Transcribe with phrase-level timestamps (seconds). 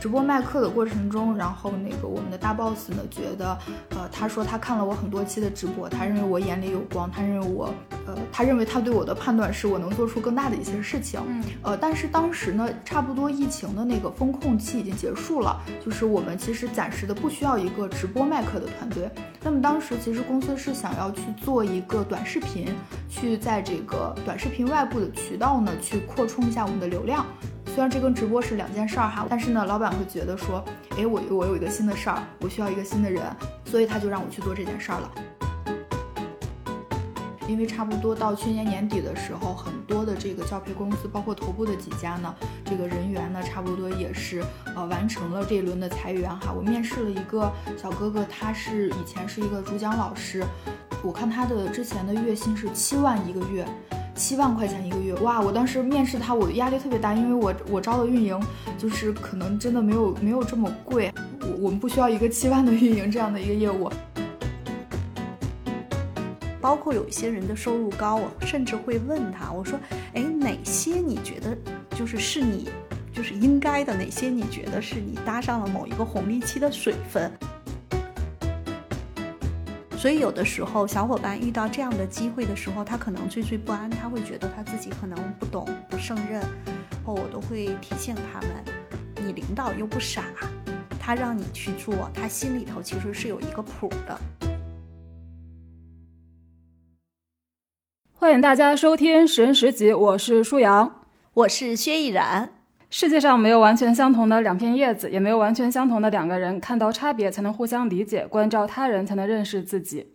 [0.00, 3.56] 直播卖课的过程中，然后那个我们的大 boss 呢觉得，
[3.90, 7.68] 呃，他说他看了我很多期的直播，他认为我眼里有光，他认为我，
[8.10, 11.20] 呃，他认为他对我的判断是我能做出更大的一些事情。
[11.26, 19.08] 嗯，呃，但是当时呢，差不多疫情的那个风控期已经结束了，就是我们其实暂时的不需要一个直播卖课的团队。
[19.42, 22.74] 那么当时其实公司是想要去做一个短视频，
[23.08, 27.24] 去在这个短视频外部的渠道呢，去扩充一下我们的流量。
[27.66, 30.64] 虽然这跟直播是两件事儿哈，但是呢，老板会觉得说，
[30.98, 33.22] 哎，我我有一个新的事儿，我需要一个新的人，
[33.64, 35.10] 所以他就让我去做这件事儿了。
[37.50, 44.44] 因为差不多到去年年底的时候，很多的这个教培公司，包括头部的几家呢，这个人员呢，差不多也是
[44.76, 46.52] 呃完成了这一轮的裁员哈。
[46.52, 50.44] 我面试了一个小哥哥，他是以前是一个主讲老师，
[51.02, 53.66] 我看他的之前的月薪是七万一个月。
[54.12, 55.40] 七万块钱一个月，哇！
[55.40, 58.38] 我当时面试他，我压力特别大，因为我我招的运营
[58.76, 63.90] 就是可能真的没有没有这么贵，我我们不需要一个七万的运营这样的一个业务。
[66.60, 69.78] 包括有一些人的收入高，我甚至会问他，我说，
[70.14, 71.56] 哎，哪些你觉得
[71.96, 72.68] 就是是你
[73.12, 77.32] 就是应该的，哪些你觉得是你搭上了某一个红利期的水分？
[79.96, 86.42] 所以有的时候，小伙伴遇到这样的机会的时候，他可能惴惴不安，他会觉得他自己可能不懂、不胜任。
[87.04, 88.50] 后我都会提醒他们：
[89.24, 90.24] 你领导又不傻，
[90.98, 94.49] 他让你去做，他心里头其实是有一个谱的。
[98.20, 101.00] 欢迎大家收听《十人十集》，我是舒阳，
[101.32, 102.52] 我是薛逸然。
[102.90, 106.60] 世界上没有完全相同的两片叶子，也没有完全相同的两个人。
[106.60, 110.12] 看到差别才能互相理解，关照他人才能认识自己。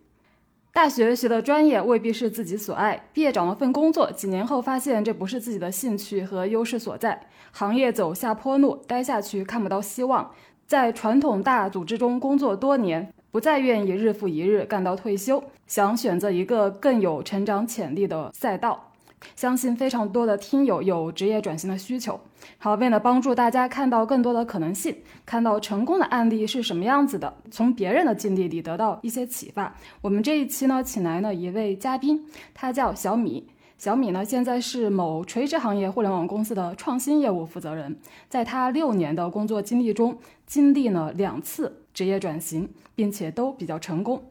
[0.72, 10.30] 大学学的专业未必是自己所爱，毕业找了份工作，几年后发现这不是自己的兴趣和优势所在，行业走下坡路，待下去看不到希望。
[10.64, 18.92] 在传统大组织中工作多年，不再愿意日复一日干到退休，想选择一个更有成长潜力的赛道。
[19.34, 22.20] 相信非常多的听友有职业转型的需求。
[22.58, 33.48] 好，为了帮助大家看到更多的可能性，看到成功的案例是什么样子的，从别人的经历里得到一些启发，我们这一期呢，请来了一位嘉宾，他叫小米。
[33.78, 37.98] 小米呢，现在是某垂直行业互联网公司的创新业务负责人。
[38.28, 44.22] 在他六年的工作经历中，经历了两次职业转型，并且都比较成功。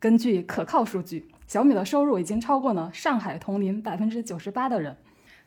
[0.00, 1.28] 根据可靠数据。
[1.46, 4.96] 小米的收入已经超过了上海同龄百分之九十八的人。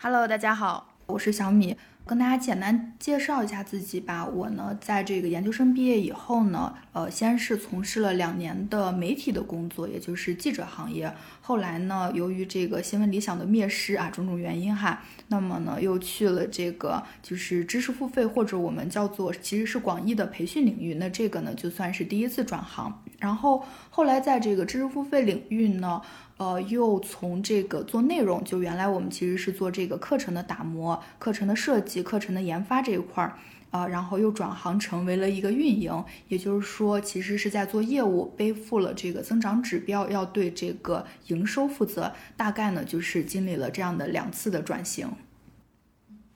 [0.02, 1.75] Hello，大家好，我是小米，
[2.09, 4.25] 跟大家简单介绍一下自己吧。
[4.25, 11.14] 我呢，在这个研究生毕业以后呢，呃，先是从事了两年的媒体的工作，也就是记者行业。
[11.40, 20.96] 后来呢，由于这个新闻理想的灭失啊，种种原因哈，那么呢，又去了这个就是知识付费或者我们叫做其实是广义的培训领域。
[20.96, 23.03] 那这个呢，就算是第一次转行。
[23.19, 26.02] 然后后来在这个知识付费领域呢，
[26.39, 33.38] 呃，又从这个做内容，就原来我们其实是做这个课程的打磨、课程的设计、课程的研发这一块儿，
[33.72, 42.13] 啊，然后又转行成为了一个运营，也就是说，其实是在做业务，背负了这个增长指标，要对这个营收负责。
[42.38, 45.09] 大概呢，就是经历了这样的两次的转型。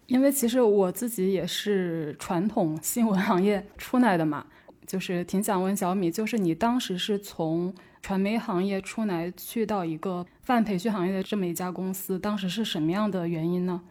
[0.08, 4.48] 因为其实我自己也是传统新闻行业出来的嘛。
[4.86, 13.82] 就是挺想问小米，就是你当时是从传媒行业出来，去到一个泛培训行业的这么一家公司，当时是什么样的原因呢？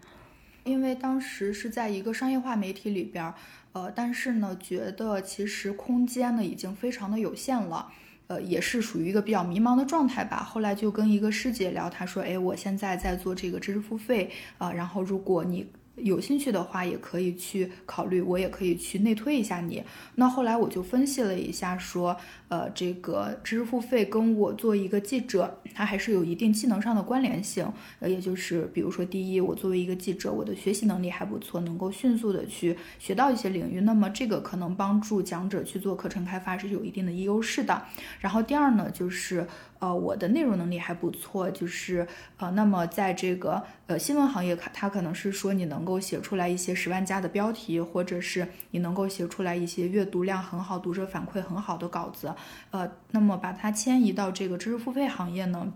[0.65, 3.33] 因为当时是在一个商业化媒体里边，
[3.73, 7.89] 呃，但是呢，觉得其实空间呢已经非常的有限了，
[8.29, 10.37] 呃，也是属于一个比较迷茫的状态吧。
[10.45, 15.67] 后来就跟一个师姐聊，她说，哎，我现在在做这个知识付费啊，然后如果你。
[15.97, 19.85] 有兴趣的话，也可以去考虑，我也可以去内推一下你。
[20.15, 22.17] 那后来我就分析了一下，说，
[22.49, 27.71] 呃，这个知识付费跟我做一个记者，它还是有一定技能上的关联性。
[28.01, 37.83] 呃，也就是，比如说，第一，我作为一个记者，我的学习能力还不错，能够迅速的去学到一些领域，那么这个可能帮助讲者去做课程开发是有一定的优势的。
[38.21, 39.47] 然后第二呢，就是。
[39.83, 42.07] 呃，我的内容能力还不错，就是
[42.37, 52.33] 呃，那么在这个呃新闻行业，它它可能是说你能能够写出来一些十万加的标题，或者是你能够写出来一些阅读量很好、读者反馈很好的稿子，
[52.71, 55.73] 呃，那么把它迁移到这个知识付费行业呢，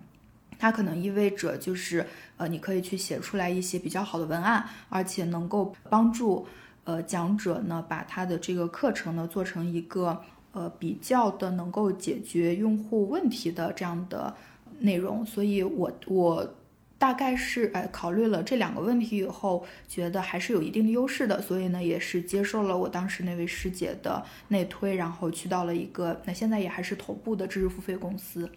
[0.61, 2.07] 它可能意味着就是
[2.37, 6.47] 呃，你可以去写出来一些比较好的文案，而且能够帮助
[6.85, 10.23] 呃讲者呢把他的这个课程呢做成一个。
[10.53, 14.35] 呃，比较的能够解决用户问题的这样的
[14.79, 16.55] 内容，所以我我
[16.99, 28.51] 大概是呃考虑了这两个问题以后，觉得还是有一定的优势的，所以呢也是接受了我当时那位师姐的内推，然后去到了一个那现在也还是头部的知识付费公司。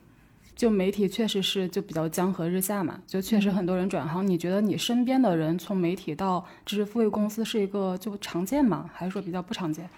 [0.55, 4.25] 就媒体确实是就比较江河日下嘛，就确实很多人转行。
[4.25, 8.89] 你觉得你身边的人从媒体到知识付费公司是一个就常见吗？
[8.93, 9.89] 还是说比较不常见？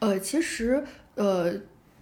[0.00, 0.84] 呃，其实
[1.14, 1.54] 呃。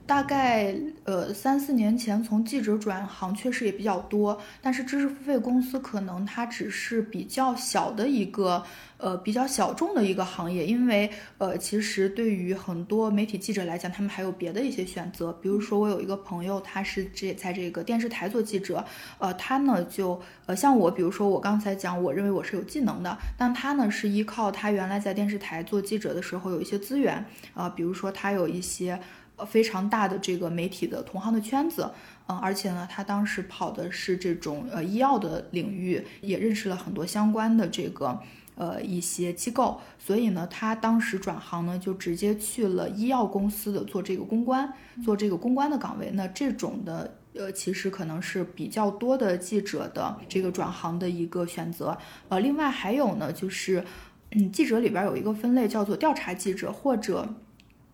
[0.06, 0.74] 大概
[1.04, 8.62] 呃三四年前从记者转行确实也比较多，但是知识付费公司可能它只是比较小的一个
[8.98, 18.84] 呃比较小众的一个行业，因为呃其实对于很多媒体记者来讲，他们还有别的一些选择，比如说我有一个朋友，他是这在这个电视台做记者，
[19.18, 27.24] 呃他呢就呃像我，比如说我刚才讲，我认为我是有技能的，但他呢是依靠他原来在电视台做记者的时候有一些资源
[27.54, 29.00] 啊，比如说他有一些。
[29.36, 31.90] 呃，非常大的这个媒体的同行的圈子，
[32.28, 38.20] 嗯，而且呢，他当时跑的是这种呃医药的领域，也认识了很多相关的这个
[38.54, 44.72] 呃一些机构，所以呢，他当时转行呢，就直接去了医药公司的做这个公关，
[45.04, 46.12] 做这个公关的岗位。
[46.12, 51.98] 那这种的呃，其实可能是比较多的记者的这个转行的一个选择。
[52.28, 53.84] 呃，另外还有呢，就是
[54.30, 57.34] 嗯，记者里边有一个分类叫做调查记者或者。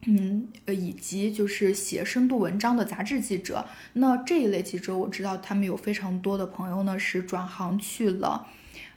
[0.07, 8.47] 嗯，呃，以及就是写深度文章的杂志记者，那这一类记者，我知道他们有非常多的朋友呢，是转行去了，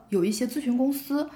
[0.10, 1.30] 有一些咨询公司。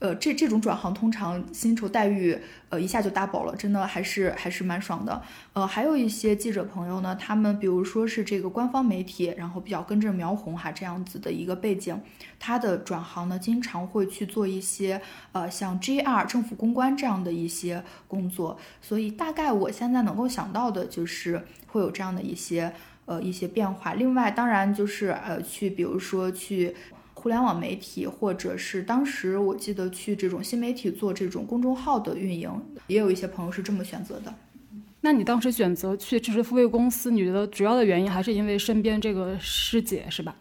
[0.00, 2.36] 呃，这这种转行通常薪酬待遇，
[2.70, 5.22] 呃，一下就 double 了，真的还是还是蛮爽的。
[5.52, 12.00] 呃，还有一些记者朋友呢，他们比如说是这个官方媒体，然后比较跟着苗红哈这样子的一个背景，
[12.38, 14.98] 他的转行呢，经常会去做一些
[15.32, 18.58] 呃像 GR 政府公关这样的一些工作。
[18.80, 22.72] 所以大概我现在能够想到的就是会有这样的一些
[23.04, 23.92] 呃一些变化。
[23.92, 26.74] 另外，当然就是呃去比如说去。
[27.20, 32.50] 互联网媒体，或者是当时我记得去这种新媒体做这种公众号的运营，
[32.86, 34.32] 也有一些朋友是这么选择的。
[35.02, 40.34] 那你当时选择去知识付费公司，你觉得主要的原因还是因为身边这个师姐是吧？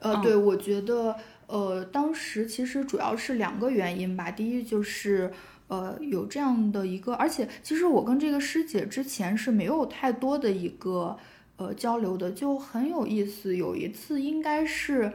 [0.00, 1.16] 呃，对，我觉得，
[1.46, 4.30] 呃，当时其实主要是两个原因吧。
[4.30, 5.32] 第一就是，
[5.68, 11.16] 呃，有这样的一个，而且其实我跟这个师姐之前是没有太多的一个
[11.56, 13.56] 呃交流的，就很有意思。
[13.56, 15.10] 有一次应该是。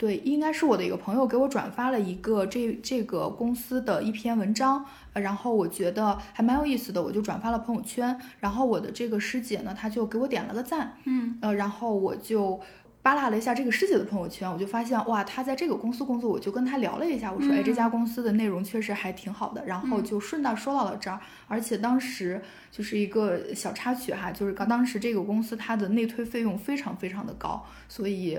[0.00, 4.82] 对，应该是我的一个朋友给我转发了一个这这个公司的一篇文章，
[5.12, 8.18] 然后我觉得还蛮有意思的，我就转发了朋友圈。
[8.38, 12.58] 然后我的这个师姐呢，她就给我点了个赞，嗯，呃，然后我就
[13.02, 21.20] 扒拉了一下这个师姐的朋友圈，我就发现哇，她在这个公司工作，我就跟她聊了一下，我说，哎，这家公司的内容确实还挺好的，然后就顺道说到了这儿。
[21.46, 28.38] 而且当时就是一个小插曲哈，就是刚当时这个公司它的内推费用非常非常的高，所以。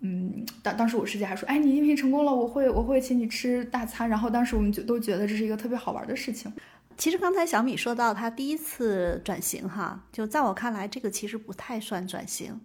[0.00, 4.08] 嗯，当当时我师姐还说，哎，你应聘成功了，我会我会请你吃大餐。
[4.08, 6.50] 然后当时我们就都觉得这是一个特别好玩的事情。
[6.96, 12.60] 其实刚才小米说到他第一次转型哈，就在我看来，这个其实不太算转型，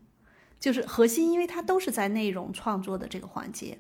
[0.60, 3.78] 就是核心，因为它都是在内容创作的这个环节。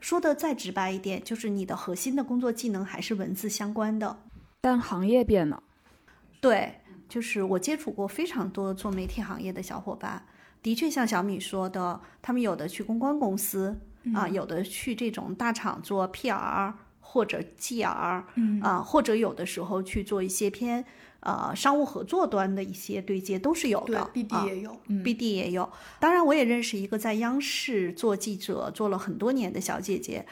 [0.00, 4.18] 说的再直白一点，就是你的核心的工作技能还是文字相关的，
[4.60, 5.62] 但行业变了。
[6.40, 10.24] 对，就是我接触过非常多做媒体行业的小伙伴。
[10.62, 13.76] 的确，像小米说的，他们有的去公关公司
[14.14, 20.84] 啊，有的去这种大厂做 PR 或者 GR，嗯啊，或者有的时候去做一些偏
[21.20, 24.08] 呃商务合作端的一些对接，都是有的。
[24.14, 25.68] BD 也有，BD 也有。
[25.98, 30.24] 当然，我也认识一个在央视做记者做了很多年的小姐姐，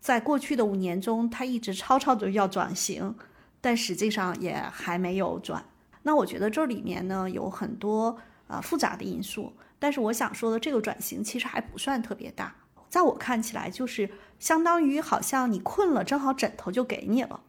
[0.00, 3.14] 在过去的五年中，她一直吵吵着要转型，
[3.60, 5.64] 但实际上也还没有转。
[6.02, 9.52] 那我觉得这里面呢有很多啊复杂的因素。
[9.78, 12.54] 但是我想说的这个转型其实还不算特别大，
[12.88, 17.40] 在我看起来就是相当于好像你困了，正好枕头就给你了，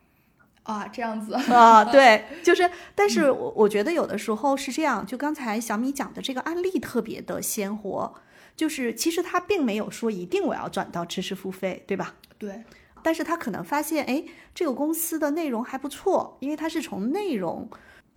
[0.63, 8.13] 啊，这样子啊， 对，就是，但是我我觉得有的时候是这样，就刚才小米讲的这个案例特别的鲜活，
[8.55, 12.15] 就是其实他并没有说一定我要转到知识付费，对吧？
[12.37, 12.63] 对，
[13.01, 17.69] 但是他可能发现，哎，这个公司的内容还不错，因为他是从内容。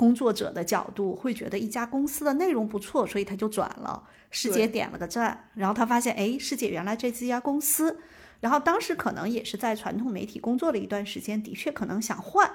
[0.02, 4.02] 工作者的角度会觉得一家公司的内容不错，所以他就转了。
[4.32, 8.00] 师姐点了个赞，然后他发现，哎，师姐原来这这家公司，
[8.40, 12.50] 然后当时可能也是在传统媒体工作了一段时间，的确可能想换。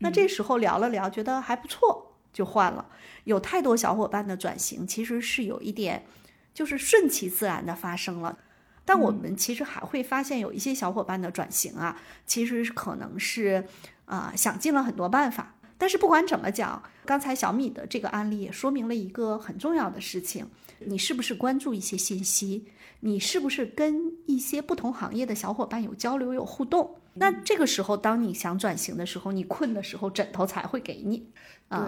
[0.00, 2.84] 那这时候聊了聊，觉得还不错，就换了。
[3.24, 6.04] 有太多小伙伴的转型其实是有一点，
[6.52, 8.36] 就是顺其自然的发生了。
[8.84, 13.64] 但我们其实还会发现，有一些小伙伴的转型啊，其实可能是
[14.04, 15.54] 啊想尽了很多办法。
[15.78, 20.46] 但是不管怎么讲，刚才小米的这个案例也说明了一个很重要的事情：
[20.80, 22.66] 你是不是关注一些信息？
[23.00, 26.96] 你是不是跟一些不同行业的小伙伴有交流、有互动？
[27.14, 31.28] 那这个时候，当你想转型的时候，你困的时候，枕头才会给你。
[31.68, 31.78] 对，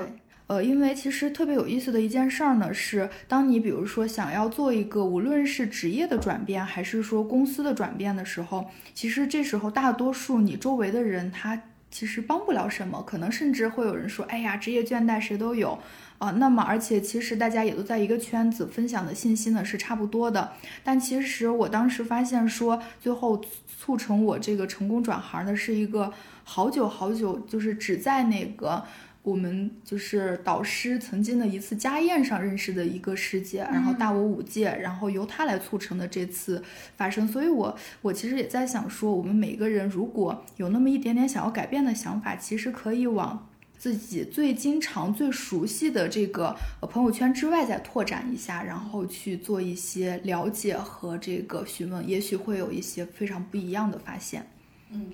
[0.47, 15.79] 呃，因为其实特别有意思的一件事儿呢，是当你比如说想要做一个无论是职业的转变，还是说公司的转变的时候，其实这时候大多数你周围的人他其实帮不了什么，可能甚至会有人说：“哎呀，职业倦怠谁都有。”
[16.19, 20.53] 啊，那么而且其实大家也都在一个圈子，分享的信息呢是差不多的。
[20.83, 23.41] 但其实我当时发现说，最后
[23.79, 28.85] 促成我这个成功转行的是一个好久好久，就是只在那个
[29.29, 36.63] 我们就是导师曾经的一次家宴上认识的一个师姐，然后大我五届，然后由她来促成的这次
[36.97, 37.29] 发生。
[37.29, 43.47] 所以我我其实也在想说，我们每个人如果有那么一点点想要改变的想法，其实可以往。
[43.79, 54.45] 自己最经常、最熟悉的这个呃朋友圈之外再拓展一下，然后去做一些了解和这个询问，也许会有一些非常不一样的发现。
[54.91, 55.13] 嗯，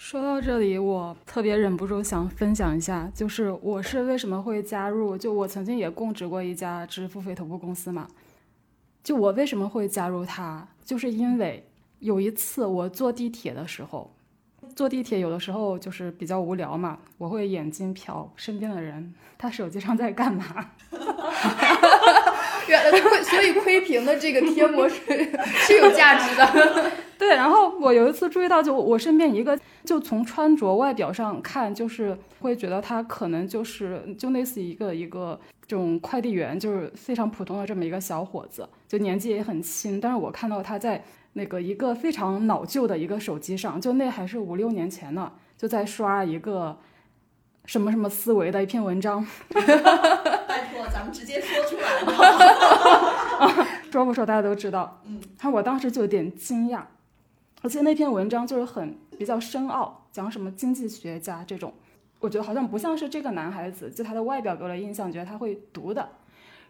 [0.00, 5.16] 说到这里，我特别忍不住想分享一下，就是我是为什么会加入？
[5.16, 8.08] 就我曾经也供职过一家知识付费头部公司嘛，
[9.04, 14.10] 就我为什么会加入它，就是因为有一次我坐地铁的时候。
[14.74, 20.70] 坐地铁有的时候就是比较无聊嘛，我会眼睛瞟身边的人，他手机上在干嘛？
[22.66, 24.96] 原来亏，所以窥屏的这个贴膜是
[25.66, 26.90] 是有价值的。
[27.20, 41.04] 对，然后我有一次注意到，就我身边一个，就从穿着外表上看，就是会觉得他可能就是就类似一个一个这种快递员，就是非常普通的这么一个小伙子，就年纪也很轻，但是我看到他在。
[41.34, 46.76] 那个一个非常老旧的一个手机上，就那还是五六年前呢，就在刷一个
[47.66, 49.24] 什么什么思维的一篇文章。
[49.54, 53.64] 拜托，咱们直接说出来。
[53.92, 55.00] 说不说大家都知道。
[55.06, 55.20] 嗯。
[55.38, 56.80] 他我当时就有点惊讶，
[57.62, 61.72] 而且那篇文章就是很比较深奥，讲什么经济学家这种，
[62.20, 66.08] 我觉得好像不像是这个男孩子，就他的外表给我的印象，觉得他会读的。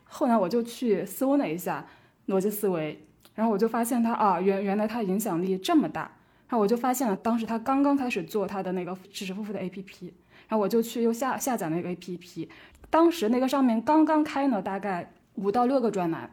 [0.05, 1.87] 后来我就去搜了一下
[2.27, 3.07] 逻辑思维。
[3.33, 6.03] 然后我就发现他啊，原原来他影响力这么大。
[6.49, 10.11] 然后我就发现了，当时他刚刚开始做他的那个知识付费的 APP，
[10.49, 12.49] 然后我就去又下下载那个 APP。
[12.91, 16.29] 当时那个上面刚刚开呢，大概五到六个专栏，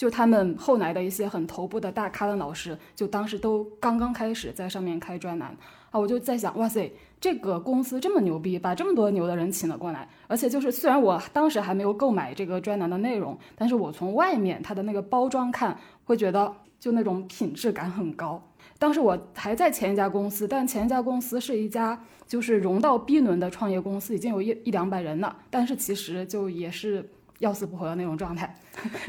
[0.00, 5.54] 就他们后来的一些很头部的大咖的老师，就当时都刚刚开始在上面开专栏
[5.90, 6.00] 啊。
[6.00, 6.90] 我就在想，哇塞，
[7.20, 10.08] 这个公司这么牛逼，把这么多牛的人请了过来。
[10.26, 15.78] 而且就是虽然我当时还没有购买这个专栏的内容，但是我从外面它的那个包装看。
[16.04, 18.42] 会觉得就那种品质感很高。
[18.80, 27.08] 当时我还在前一家公司，但前一家公司是一家就是融到 B 轮的创业公司，已经有一一两百人了，但是其实就也是
[27.40, 28.56] 要死不活的那种状态。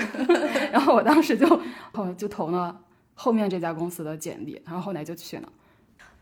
[0.74, 1.62] 然后我当时就
[1.94, 2.82] 后就投了
[3.14, 5.48] 后面这家公司的简历，然后后来就去了。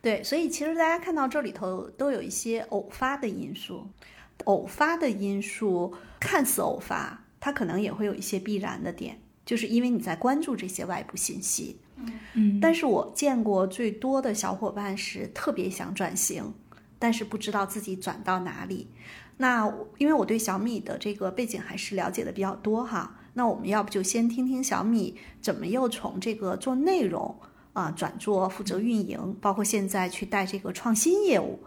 [0.01, 3.87] 对，所以其实大家看到这里头都有一些偶发的因素，
[4.45, 9.19] 偶发的因素看似偶发，它可能也会有一些必然的点。
[9.45, 11.79] 就是因为你在关注这些外部信息，
[12.33, 16.53] 嗯，但是我见过最多的小伙伴是特别想转型，
[16.99, 18.87] 但是不知道自己转到哪里。
[19.41, 27.34] 那因为我对小米的这个背景还是了解的比较多哈，那我们要不就先听听小米怎么又从这个做内容
[27.72, 31.60] 啊转做负责运营，包括现在去带这个创新业务。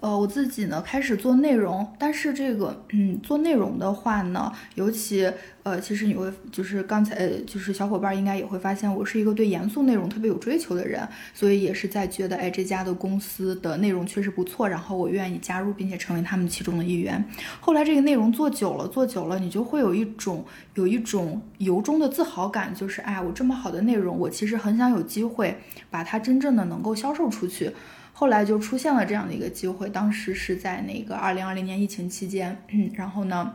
[0.00, 5.28] 呃，我自己呢开始做内容，但是这个，嗯，做内容的话呢，尤其，
[5.64, 17.24] 呃，其实你会就是刚才，就是小伙伴应该也会发现，我是一个对严肃内容特别有追求的人，所以也是在觉得，哎，这家的公司的内容确实不错，然后我愿意加入，并且成为他们其中的一员。
[17.60, 25.58] 后来这个内容做久了，做久了，你就会有一种有一种由衷的自豪感，就是，哎，我这么好的内容，我其实很想有机会
[25.90, 27.72] 把它真正的能够销售出去。
[28.18, 33.54] 后来就出现了这样的一个机会，当时是在那个二零二零年疫情期间，嗯然后呢，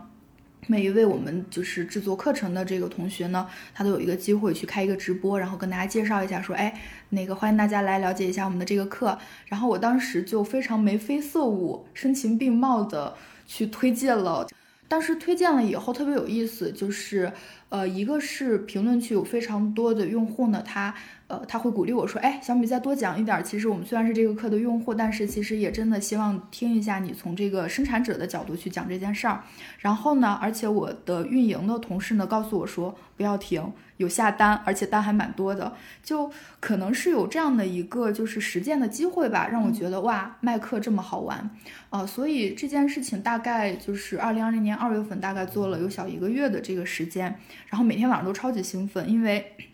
[0.68, 6.74] 每一位我们就是制作课程的这个同学呢，他都有一个机会去开一个直播，然后跟大家介绍一下，说，哎，
[7.10, 9.20] 那个欢迎大家来了解一下我们的这个课。
[9.48, 13.14] 然后我当时就非常眉飞色舞、声情并茂的
[13.46, 14.48] 去推荐了。
[14.88, 17.30] 当时推荐了以后特别有意思，就是。
[17.74, 20.94] 呃，一个是评论区有非常多的用户呢，他
[21.26, 23.44] 呃他会鼓励我说，哎，小米再多讲一点。
[23.44, 29.42] 其实我们虽然是这个课的用户，但是其实也真的希望听一下你从这个生产者的角度去讲这件事儿。
[29.80, 33.74] 然后呢，而且我的运营的同事呢告诉我说，不要停。
[33.98, 41.48] 有下单，而且单还蛮多的，就可能是有这样的一个就是实践的机会吧，让我觉得哇，卖课这么好玩，
[41.92, 47.40] 啊，所以这件事情大概就是二零二零年二月份，大概做了有小一个月的这个时间，
[47.70, 49.46] 然后每天晚上都超级兴奋，因为。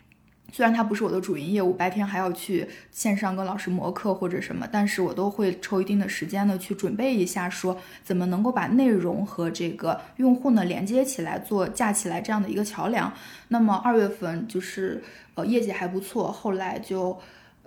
[0.52, 13.14] 虽然它不是我的主营业务，白天还要去线上跟老师磨课或者什么，但是我都会抽一定的时间呢去准备一下，说怎么能够把内容和这个用户呢连接起来，做架起来这样的一个桥梁。
[13.50, 15.04] 那么二月份就是
[15.36, 17.16] 呃业绩还不错，后来就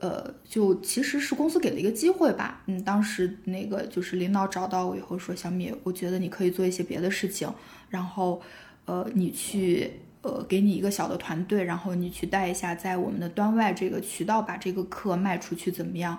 [0.00, 7.48] 呃就其实是公司给了一个机会吧，嗯，当时那个就是领导找到我以后说小米，我觉得你可以做一些别的事情，
[7.90, 8.42] 然后
[8.86, 10.00] 呃你去。
[10.22, 16.16] 呃，给你一个小的团队，然后你去带一下，在我们的端外这个渠道把这个课卖出去，怎么样？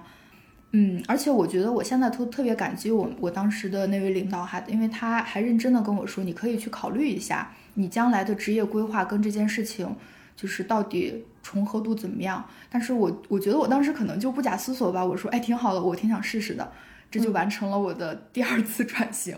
[0.72, 9.96] 嗯，而且我觉得我现在都特别感激我我当时的那位领导哈，因为他还认真的跟我说，你可以去考虑一下你将来的职业规划跟这件事情，
[10.36, 12.44] 就是到底重合度怎么样。
[12.70, 16.72] 但是我我觉得我当时可能就不假思索吧，我说，哎，挺好的，我挺想试试的，
[17.12, 19.38] 这就完成了我的第二次转型。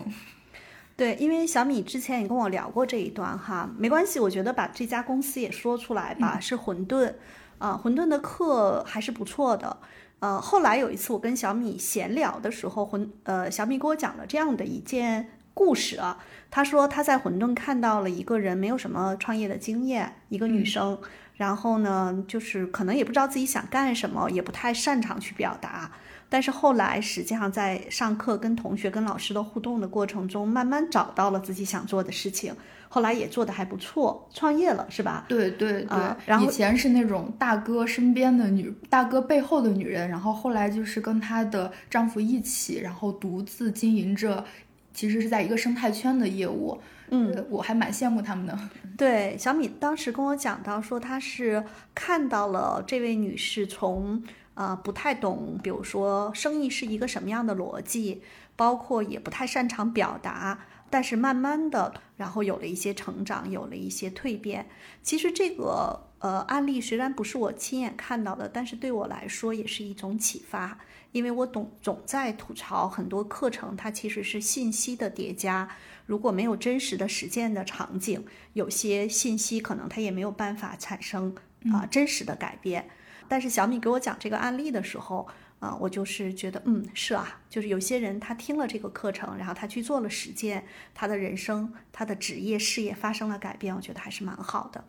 [0.96, 7.12] 对，因为小米之前也跟我聊过这一段哈，没关系，我觉得把这家公司也说出来吧，是混沌，
[7.58, 9.76] 啊，混沌的课还是不错的，
[10.20, 16.18] 呃，后来有一次我跟小米闲聊的时候，混，呃，小米给我讲了这样的一件故事啊，
[16.50, 20.98] 他说他在混沌看到了一个人没有什么创业的经验，一个女生，
[21.34, 25.92] 然后呢，就是可能也不知道自己想干什么，也不太擅长去表达。
[26.28, 32.52] 但是后来，实际上在上课、跟同学、跟老师的互动的过程中，慢慢找到了自己想做的事情。
[32.88, 35.24] 后来也做得还不错，创业了，是吧？
[35.28, 35.98] 对对对。
[36.24, 44.44] 然后以前是那种大哥身边的女，大哥背后的女人，然后后来就是跟她的丈夫一起，然后独自经营着，
[44.92, 46.80] 其实是在一个生态圈的业务。
[47.10, 48.58] 嗯，我还蛮羡慕他们的。
[48.96, 51.62] 对，小米当时跟我讲到说，她是
[51.94, 54.22] 看到了这位女士从。
[54.56, 58.22] 呃，不太懂，比如说生意是一个什么样的逻辑，
[58.56, 64.66] 包括也不太擅长表达，但是慢慢的，然后有了一些成长，有了一些蜕变。
[65.02, 70.78] 其实这个呃案例虽然不是我亲眼看到的，但是对我来说也是一种启发，
[71.12, 75.68] 因为我总总在吐槽很多课程，它其实是信息的叠加，
[76.06, 81.34] 如果没有真实的实践的场景，有些信息可能它也没有办法产生
[81.70, 82.88] 啊真实的改变。
[83.28, 85.26] 但是小米给我讲这个案例的时候，
[85.58, 94.84] 啊，我就是觉得，嗯，是啊，就是有些人他听了这个课程，然后他去做了实践，他的人生、他的职业、事业发生了改变，我觉得还是蛮好的。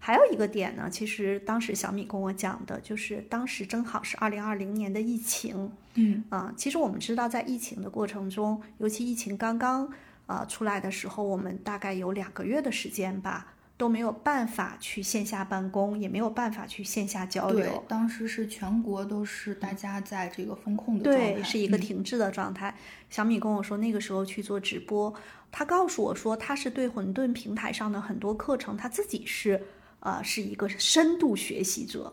[0.00, 9.92] 还有一个点呢，其实当时小米跟我讲的，就是当时正好是二零二零年的疫情，嗯，啊，其实我们知道，在疫情的过程中，尤其疫情刚刚
[10.26, 13.54] 啊出来的时候，我们大概有两个月的时间吧。
[13.78, 17.64] 都没有办法去线下办公，也没有办法去线下交流。
[17.64, 22.76] 对，当时是全国都是大家在这个风控的状态，对，是一个停滞的状态。
[23.08, 25.14] 小米跟我说，那个时候去做直播，
[25.52, 29.62] 他告诉我说，他是对混沌平台上的很多课程，他自己是
[30.00, 32.12] 呃是一个深度学习者，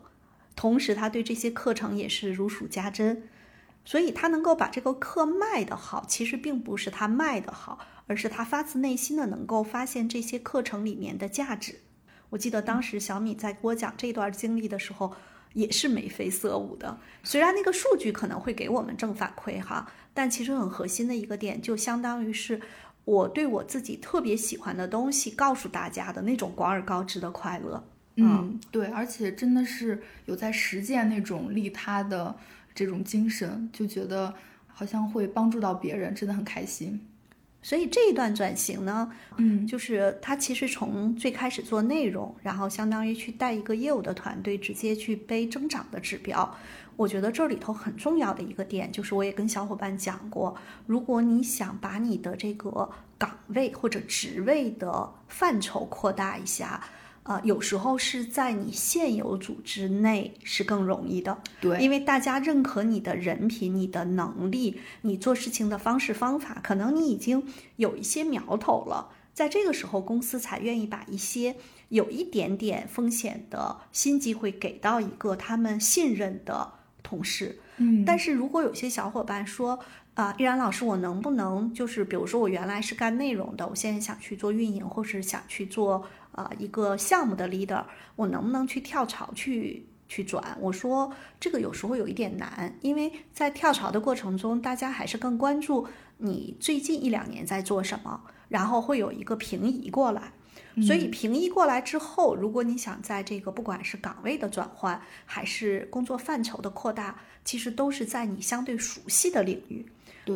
[0.55, 3.23] 同时他对这些课程也是如数家珍，
[3.85, 7.79] 所以他能够把这个课卖得好，其实并不是他卖得好。
[8.07, 11.79] 而是他发自内心的能够发现这些课程里面的价值。
[12.29, 15.15] 我记得当时小米在给我讲这段经历的时候，
[15.53, 16.99] 也是眉飞色舞的。
[17.23, 22.61] 虽然那个数据可能会给我们正反馈哈，但其实很核心的一个点，就相当于是
[23.05, 27.83] 我对我自己特别喜欢的东西告诉大家的那种广而告之的快乐。
[28.17, 32.35] 嗯，对，而且真的是有在实践那种利他的
[32.75, 34.31] 这种精神，就觉得
[34.67, 37.07] 好像会帮助到别人，真的很开心。
[37.61, 46.55] 所以这一段转型呢，嗯，就是他其实从最开始做内容，然后相当于去带一个业务的团队，直接去背增长的指标。
[46.95, 56.83] 我觉得这里头很重要的一个点，就是我也跟小伙伴讲过，如果你想把你的这个岗位或者职位的范畴扩大一下。
[57.25, 67.43] 呃，有时候是在你现有组织内是更容易的，对，因为大家认可你的人品、你的能力、你做事情的方式方法，可能你已经
[67.77, 71.55] 有一些苗头了，在这个时候，公司才愿意把一些
[71.89, 77.57] 有一点点风险的新机会给到一个他们信任的同事。
[77.77, 79.79] 嗯，但是如果有些小伙伴说，
[80.13, 86.05] 啊，依然老师，我能不能就是，比如说我原来是干内容的，我现在想去做运营，或是想去做。
[86.35, 87.83] 呃一个项目的 leader，
[88.15, 90.57] 我能不能去跳槽去去转？
[90.61, 100.31] 我说这个有时候有一点难，因为在跳槽的过程中，大家还是更关注你最近一两年在做什么，然后会有一个平移过来。
[100.85, 109.85] 所以平移过来之后，如果你想在这个不管是岗位的转换，还是工作范畴的扩大，其实都是在你相对熟悉的领域。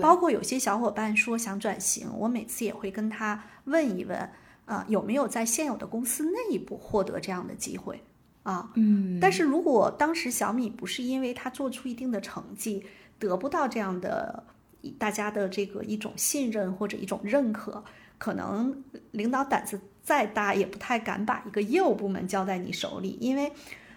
[0.02, 4.30] 包括有些小伙伴说想转型，我每次也会跟他问一问，
[4.70, 8.04] 呃，有没有在现有的公司内部获得这样的机会
[8.44, 8.72] 啊？
[8.76, 12.86] 嗯，但是如果当时小米不是因为他做出一定的成绩，
[13.18, 14.44] 得不到这样的
[15.00, 17.84] 大家的这个一种信任或者一种认可，
[18.20, 23.52] 可能领导胆子再大也不太敢把一个业务部门交在你手里，因为，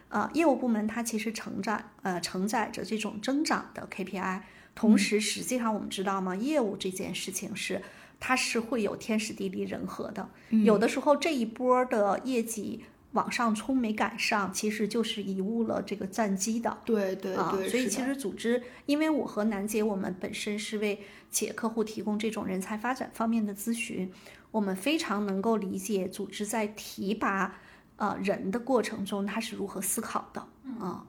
[0.08, 4.40] 啊，业务部门它其实承载呃承载着这种增长的 KPI。
[4.74, 6.35] 同时，实际上我们知道吗？
[6.35, 7.82] 业务这件事情是，
[8.24, 10.28] 它是会有天时地利人和的。
[10.64, 16.78] 有的时候这一波的业绩往上冲没赶上，其实就是贻误了这个战机的。
[16.85, 21.00] 对对对，所以其实组织，因为我和楠姐我们本身是为
[21.32, 24.08] 企业客户提供这种人才发展方面的咨询，
[24.52, 27.58] 我们非常能够理解组织在提拔
[27.96, 30.46] 呃人的过程中，他是如何思考的
[30.78, 31.04] 啊。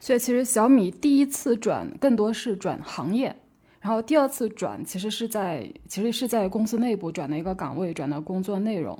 [0.00, 3.36] 所以其实小米第一次转更多是转行业，
[3.82, 8.96] 然后第二次转其实是在其实是在公司内部转的一个岗位，转的工作内容。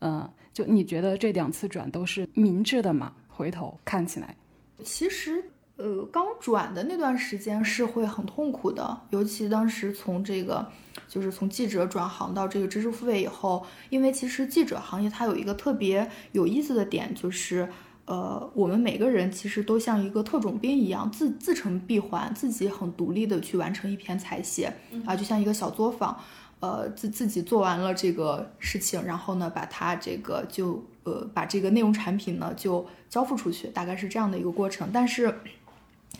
[0.00, 3.14] 嗯，就你觉得这两次转都是明智的吗？
[3.26, 4.36] 回头看起来，
[4.84, 5.42] 其实
[5.76, 10.70] 呃刚转的那段时间是会很痛苦的，尤其当时从这个
[11.08, 17.66] 就是从记者转行到这个知识付费以后，因为其实记者行业它有一个特别有意思的点就是。
[18.08, 24.72] 呃，我们每个人其实都像一个特种兵一样，自自成闭环，自己很独立的去完成一篇采写
[25.04, 26.18] 啊，就像一个小作坊，
[26.60, 34.88] 呃，自自己做完了这个事情，然后呢，把它这个就呃把这个内容产品呢就交付出去，大概是这样的一个过程。
[34.90, 35.40] 但是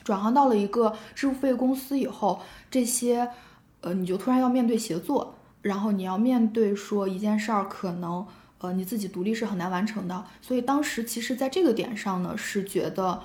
[0.04, 2.38] 转行到了一个支付费公司以后，
[2.70, 3.30] 这些
[3.80, 8.26] 呃你就突然要面对协作，然后你要面对说一件事儿可能。
[8.60, 13.22] 呃，你自己独立是很难完成的，所以当时其实在这个点上呢，是觉得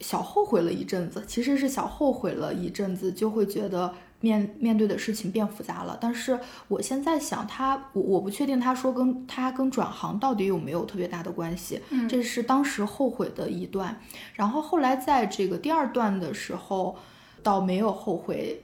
[0.00, 5.96] 小后悔了一阵子，其实是小后悔了一阵子，就会觉得面面对的事情变复杂了。
[6.00, 13.98] 但是我现在想，他我我不确定他说跟他跟转行到底有没有特别大的关系，这是当时后悔的一段。
[14.34, 16.98] 然后后来在这个第二段的时候，
[17.42, 18.62] 倒没有后悔。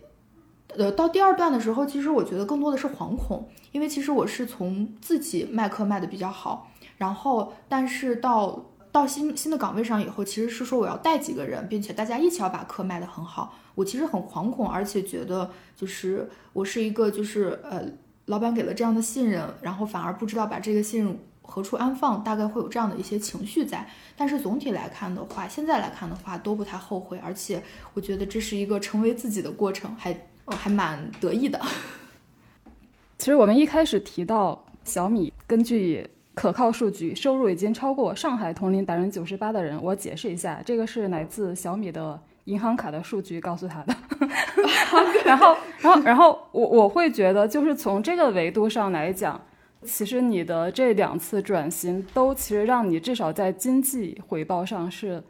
[0.79, 13.55] 呃，到第二段的时候，其实我觉得更多的是惶恐，因为其实我是从自己卖课卖的比较好，然后但是到到新新的岗位上以后，其实是说我要带几个人，并且大家一起要把课卖得很好。
[13.75, 17.83] 我其实很惶恐，而且觉得就是我是一个就是呃，
[18.27, 23.89] 老板给了这样的信任，然后反而不知道把这个信任何处安放，大概会有这样的一些情绪在。
[24.17, 27.63] 但是总体来看的话，现在来看的话都不太后悔，而且
[27.95, 30.15] 我觉得这是一个成为自己的过程，还。
[30.47, 31.61] 我还蛮得意的。
[33.19, 39.83] 其实我们一开始提到小米，根据可靠数据，收入已经超过上海同龄百分之九十八的人。
[39.83, 43.97] 我解释一下，这个是来自小米的银行卡的数据告诉他的。
[45.25, 49.41] 然后，然后，然后我我会觉得，就是从这个维度上来讲，
[49.83, 55.23] 其实你的这两次转型，都其实让你至少在经济回报上是。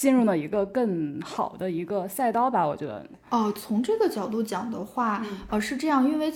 [0.00, 3.06] 进入了一个更好的一个赛道吧，我觉得。
[3.28, 6.32] 哦，从这个角度讲的话，呃，是这样，因为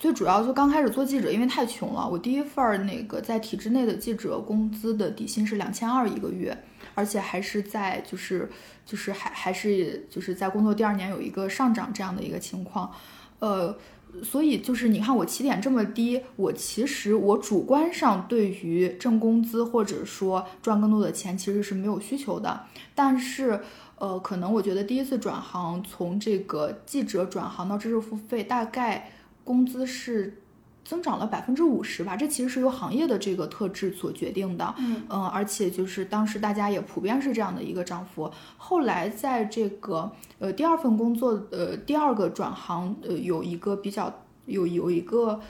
[0.00, 2.08] 最主要就刚开始做记者，因为太穷了。
[2.08, 6.58] 我第一份儿那个在体制内的记者工资的底薪是两千二一个月，
[6.96, 8.50] 而且还是在就是
[8.84, 12.90] 就是还还是就是在工作第二年有一个上涨这样的一个情况，
[13.38, 13.78] 呃。
[14.22, 22.64] 所以就是你看我起点这么低，我其实我主观上对于挣工资或者说赚更多的钱其实是没有需求的。
[22.94, 23.60] 但是，
[23.98, 29.10] 呃，可能我觉得第一次转行从这个记者转行到知识付费，大概
[29.42, 30.40] 工资是。
[30.84, 34.74] 增长了百分之五十吧，这其实是由行业的这个特质所决定的。
[34.78, 38.30] 嗯而且就是当时大家也普遍是这样的一个涨幅。
[38.58, 44.12] 后来在这个呃第二份工作呃第二个转行呃有一个比较
[44.44, 45.40] 有有一个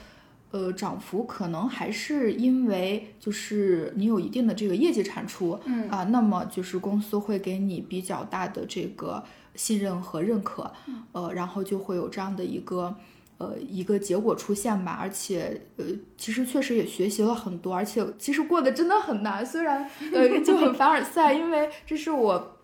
[0.51, 9.21] 呃涨幅，可能还是因为就是你有一定的这个业绩产出，嗯啊，那么就是公司会给你比较大的这个
[9.53, 10.71] 信任和认可，
[11.11, 12.95] 呃，然后就会有这样的一个。
[13.37, 15.85] 呃，一个结果出现吧，而且呃，
[16.17, 19.45] 其实确实也学习了很多，而且其实过得真的很难。
[19.45, 22.57] 虽然 呃就很凡尔赛，因为这是我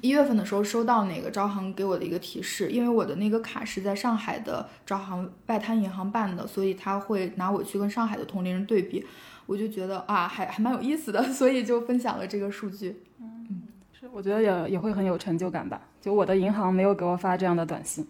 [0.00, 9.06] 一月份的时候收到那个招行给我的一个提示，因为我的那个卡是在上海的招行外滩银行办的，所以他会拿我去跟上海的同龄人对比，
[9.46, 13.02] 我就觉得啊，还 还蛮有意思的，所以就分享了这个数据。
[13.20, 13.62] 嗯，
[13.92, 15.80] 是，我觉得也也会很有成就感吧。
[16.00, 18.04] 就我的银行没有给我发这样的短信。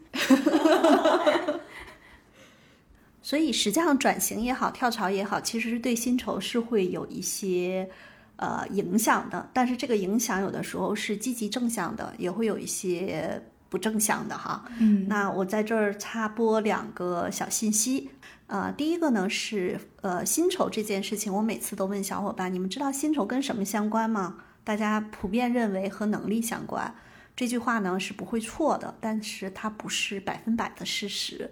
[3.22, 7.88] 所以实际上转型也好，跳槽也好，其实是对薪酬是会有一些。
[8.37, 14.64] 呃，影响的，但是这个影响有的时候是积极正向的，也会有一些不正向的哈。
[14.80, 18.11] 嗯，那我在这儿插播两个小信息。
[18.48, 24.38] 呃，第一个呢是呃薪酬这件事情，我每次都问小伙伴，你们知道薪酬跟什么相关吗？
[24.64, 26.92] 大家普遍认为和能力相关。
[27.37, 31.48] 这句话呢是不会错的，但是它不是百分百的事实。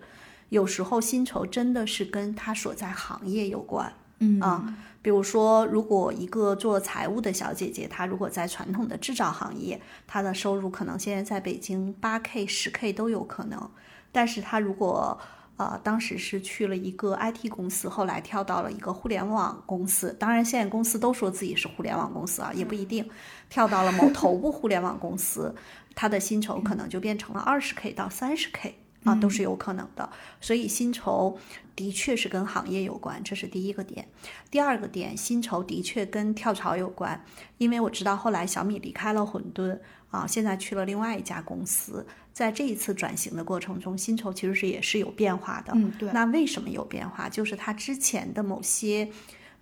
[0.51, 3.93] 有时候薪酬真的是跟他所在行业有关。
[4.19, 4.77] 嗯啊。
[5.03, 13.71] 比如说，如果一个做财务的小姐姐，她如果在传统的制造行业，她的收入可能现在在北京八 K、十 K 都有可能。
[14.13, 15.19] 但是她如果
[15.57, 23.09] 呃当时是去了一个 IT 公司，后来跳到了一个互联网公司，当然现在公司都说自己是互联网公司啊，也不一定。
[23.49, 25.55] 跳到了某头部互联网公司，
[25.95, 28.75] 她的薪酬可能就变成了二十 K 到三十 K。
[29.05, 30.11] 啊，都是有可能的，
[30.41, 31.39] 所以薪酬
[31.75, 34.07] 的确是跟行业有关，这是第一个点。
[34.51, 37.25] 第二个点，薪酬的确跟跳槽有关，
[37.57, 39.79] 因为我知道后来小米离开了混沌
[40.11, 45.73] 啊，现在去了另外一家公司，在这一次转型的过程中，薪酬其实是也是有变化的。
[45.75, 46.13] 嗯，对。
[46.13, 47.29] 那为什么有变化？
[47.29, 49.11] 就是他之前的某些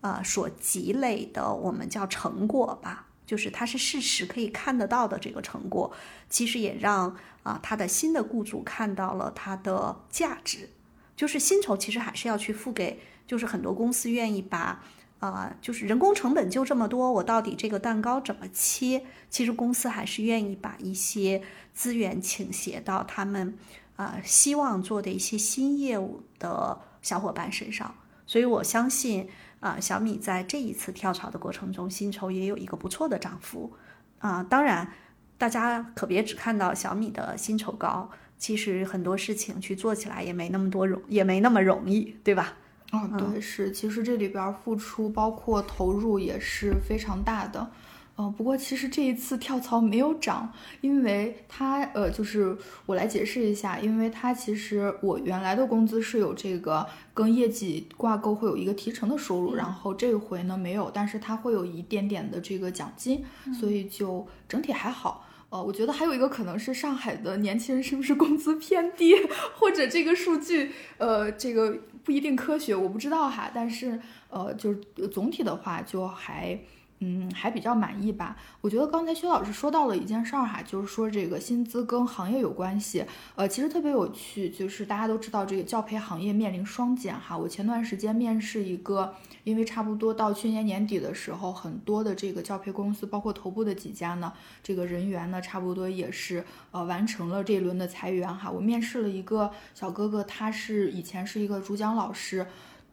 [0.01, 3.05] 呃所积累的，我们叫成果吧。
[3.25, 5.93] 就是它是事实可以看得到的这个成果，
[6.31, 7.15] 其实也让
[7.49, 10.69] 啊他的新的雇主看到了他的价值。
[11.17, 14.83] 就是薪酬其实还是要去付给，就是很多公司愿意把
[15.19, 19.05] 啊，就是人工成本就这么多，我到底这个蛋糕怎么切？
[19.31, 23.57] 其实公司还是愿意把一些资源倾斜到他们
[23.97, 27.95] 啊希望做的一些新业务的小伙伴身上。
[28.27, 29.29] 所以我相信。
[29.61, 33.73] 啊，小米在这一次跳槽的过程中，薪酬也有一个不错的涨幅。
[34.21, 34.93] 啊，当然，
[35.39, 42.55] 大家可别只看到小米的薪酬高，其实很多事情去做起来也没那么多容，也没那么容易，对吧？
[42.91, 47.71] 哦，对，是，其实这里边付出包括投入也是非常大的。
[48.17, 63.25] 呃，不过其实这一次跳槽没有涨，因为它呃，就是我来解释一下，因为它其实我原来的工资是有这个跟业绩挂钩，会有一个提成的收入，然后这回呢没有，但是它会有一点点的这个奖金，
[63.61, 65.27] 所以就整体还好。
[65.51, 69.15] 呃，我觉得还有一个可能是上海的年轻人是不是工资偏低，
[69.55, 76.59] 或者这个数据呃这个不一定科学，我不知道哈，但是呃就是总体的话就还。
[77.01, 78.37] 嗯，还比较满意吧。
[78.61, 83.05] 我觉得刚才薛老师说到了一件事儿哈，就是说这个薪资跟行业有关系。
[83.37, 87.39] 呃，其实特别有趣，就是大家都知道这个教培行业面临双减哈。
[87.39, 98.51] 我前段时间面试一个，因为差不多到去年年底的时候，很多的这个教培公司，包括头部的几家呢，这个人员呢，差不多也是呃完成了这一轮的裁员哈。
[98.51, 102.45] 我面试了一个小哥哥，他是以前是一个主讲老师，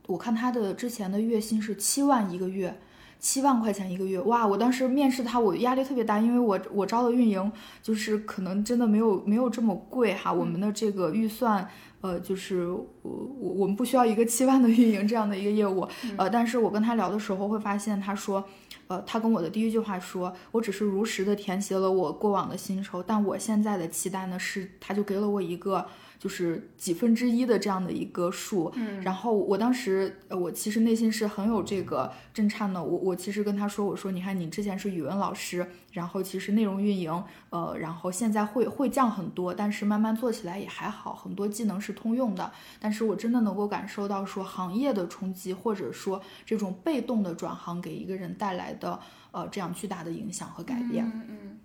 [0.06, 2.80] 我看他的之前的月薪是七万一个月。
[3.20, 4.46] 七万块钱一个月，哇！
[4.46, 7.52] 我当时面试他，我压力特别大，因为我我招的运营
[7.82, 10.32] 就是可能真的没有没有这么贵哈。
[10.32, 11.68] 我们的这个预算，
[12.02, 18.44] 呃，就是我我我们不需要一个七万的运营这样的一个业务，呃，但是我跟他聊的时候会发现，他说，
[18.88, 25.86] 呃，他跟我的第一句话说，我只是如实的填写了我过往的薪酬，但我现在的期待呢是，他就给了我一个。
[26.26, 32.84] 就是几分之一的这样的一个数，嗯，然后我当时，我其实内心是很有这个震颤的。
[32.84, 42.52] 我我其实跟他说，我说你看你之前是语文老师，然后其实内容运营，呃，然后现在会会降很多，但是慢慢做起来也还好，很多技能是通用的。
[42.80, 51.06] 但是我真的能够感受到说行业的冲击，或者说这种被动的转行给一个人带来的呃这样巨大的影响和改变。
[51.06, 51.60] 嗯嗯嗯。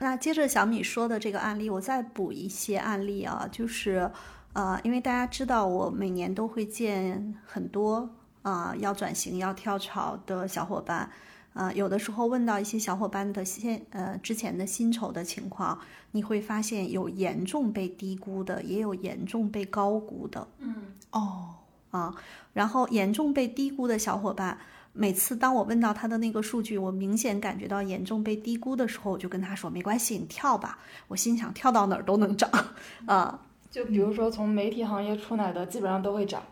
[0.00, 4.08] 那接着小米说的这个案例，我再补一些案例啊，就是，
[4.52, 8.08] 呃，因为大家知道我每年都会见很多
[8.42, 11.10] 啊要转型、要跳槽的小伙伴，
[11.52, 15.76] 啊，有的时候问到一些小伙伴的现呃之前的薪酬的情况，
[16.12, 20.46] 你会发现有严重被低估的，也有严重被高估的。
[20.58, 20.74] 嗯，
[21.10, 21.54] 哦，
[21.90, 22.14] 啊，
[22.52, 24.58] 然后严重被低估的小伙伴。
[24.92, 32.50] 每次当我问到他的那个数据，我明显感觉到严重被低估的时候，我就跟他说：“没关系，你跳吧。”我心想，跳到哪儿都能涨，
[33.06, 36.42] 啊，就比如说从媒体行业出来的，基本上都会涨。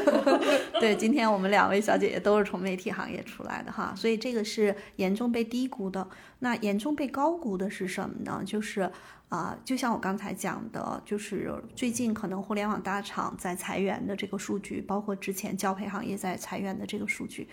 [0.80, 6.06] 对，今天我们两位小姐姐都是从媒体行业出来的哈，所以这个是严重被低估的。
[6.40, 8.42] 那严重被高估的是什么呢？
[8.44, 8.90] 就是
[9.28, 17.48] 啊，就像我刚才讲的，就是最近可能互联网大厂在裁员的这个数据，包括之前教培行业在裁员的这个数据，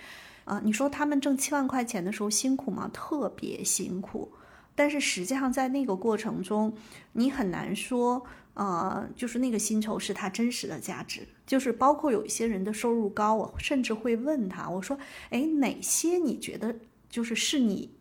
[0.45, 2.89] 啊，你说他们挣七万块钱的时候辛苦吗？
[2.91, 4.31] 特别辛苦。
[4.73, 6.73] 但是实际上在那个过程中，
[7.13, 8.23] 你很难说。
[8.57, 14.97] 呃，就是那个薪酬是他真实的价值，就是包括有一些人的收入高，我甚至会问他，我说，
[15.29, 16.75] 哎，哪些你觉得
[17.07, 17.91] 就是是你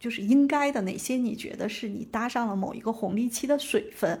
[0.00, 4.20] 就是应该的，哪些你觉得是你搭上了某一个红利期的水分，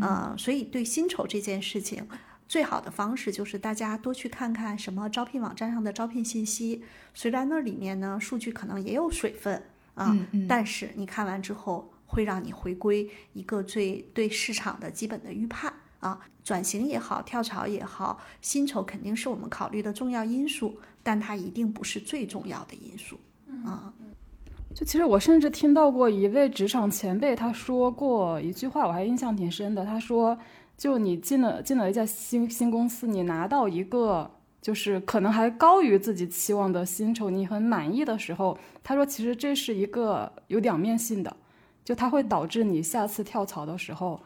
[0.00, 2.08] 啊，所以对薪酬这件事情，
[2.48, 9.62] 最好的方式就是大家多去看看什么招聘网站上的招聘信息，虽然那里面呢数据可能也有水分
[9.92, 10.16] 啊，
[10.48, 11.92] 但是你看完之后。
[12.08, 23.20] 会让你回归一个最对市场的基本的预判啊，转型也好，跳槽也好，薪酬肯定是我们考虑的重要因素，但它一定不是最重要的因素
[23.64, 23.92] 啊。
[24.74, 29.84] 就其实我甚至听到过一位职场前辈他说过一句话，我还印象挺深的。
[29.84, 30.38] 他说，
[30.76, 41.36] 就你进了进了一家新新公司，你拿到一个就是可能还高于自己期望的薪酬，你很满意的时候，他说其实这是一个有两面性的。
[41.88, 44.20] 就它会导致你下次跳槽的时候，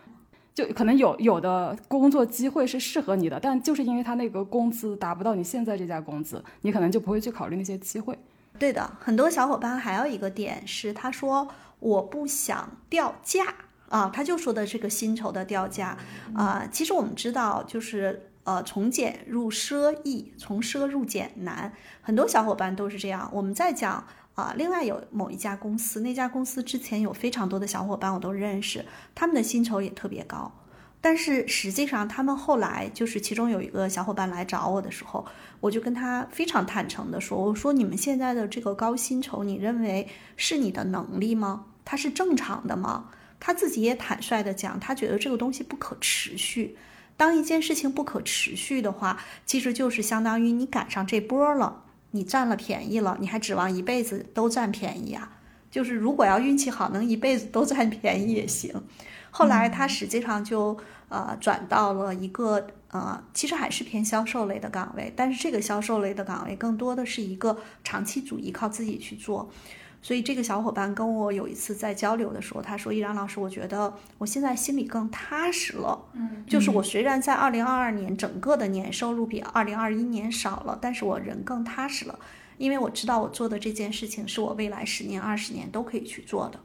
[0.53, 8.19] 就可能有有的工作机会是适合你的，但就是因为他那个工资达不到你现在这家工资，你可能就不会去考虑那些机会。
[8.59, 11.47] 对的，很多小伙伴还有一个点是，他说
[11.79, 13.45] 我不想掉价
[13.89, 15.97] 啊，他就说的这个薪酬的掉价
[16.35, 16.67] 啊。
[16.73, 23.31] 其实我们知道，就是呃从简入奢易，从奢入俭难，很多小伙伴都是这样。
[23.33, 24.05] 我们在讲。
[24.35, 30.51] 啊，另外有某一家公司，那家公司之前有非常多的小伙伴我都认识，他们的薪酬也特别高，
[31.01, 35.27] 但是实际上他们后来就是其中有一个小伙伴来找我的时候，
[35.61, 41.67] 我就跟他非常坦诚的说，我说你们现在的这个高薪酬，你认为是你的能力吗？
[41.85, 43.11] 它是正常的吗？
[43.39, 46.77] 他自己也坦率的讲，他觉得这个东西不可持续。
[47.17, 51.83] 当一件事情不可持续的话，其实就是相当于你赶上这波了。
[52.13, 55.39] 你占了便宜了，你还指望一辈子都占便宜啊？
[55.71, 58.83] 就是如果要运气好，能一辈子都占便宜也行。
[59.31, 60.77] 后来他实际上就
[61.09, 69.51] 呃转到了一个呃，其实还是偏销售类的岗位，但是这个销售类的岗位更多的是一个长期主义，靠自己去做。
[70.03, 76.07] 所以这个小伙伴跟我有一次在交流的时候，他说：“依然老师，我觉得我现在心里更踏实了。
[76.15, 82.19] 嗯，就是我虽然在二零二二年整个的年收入比二零二一年少了，但是我人更踏实了，
[82.59, 86.59] 因为我知道我做的这件事情是我未来十年、二十年都可以去做的。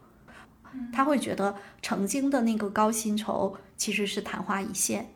[0.92, 5.10] 他会觉得曾经的那个高薪酬其实是昙花一现。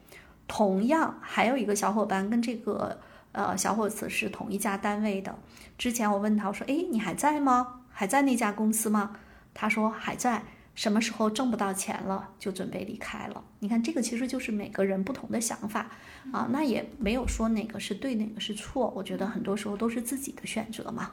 [0.47, 2.99] 同样，还有一个小伙伴跟这个
[3.31, 5.37] 呃小伙子是同一家单位的。
[5.77, 7.80] 之前我问他，我说：哎，你还在吗？
[8.01, 9.15] 还在那家公司吗？
[9.53, 10.41] 他说还在。
[10.73, 13.43] 什么时候挣不到钱了，就准备离开了。
[13.59, 15.85] 你看，这个其实就是每个人不同的想法
[16.31, 16.47] 啊。
[16.49, 18.91] 那也没有说哪个是对，哪个是错。
[18.95, 21.11] 我觉得很多时候都是自己的选择嘛。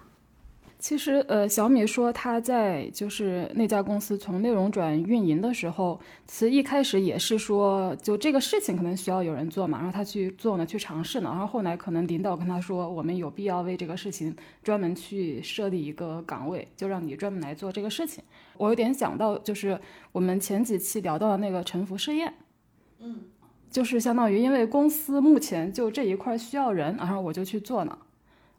[0.79, 18.23] 其实，呃，小米说他在就是那家公司从内容转运营的时候，其实一开始也是说，就这个事情可能需要有人做嘛，然后他去做呢，去尝试呢，然后后来可能领导跟他说，我们有必要为这个事情专门去设立一个岗位，就让你专门来做这个事情。
[18.57, 19.81] 我有点想到，就是
[20.13, 22.33] 我们前几期聊到的那个沉浮试验，
[23.01, 23.23] 嗯，
[23.69, 27.99] 就是相当于因为公司目前就这一块需要人，然后我就去做呢。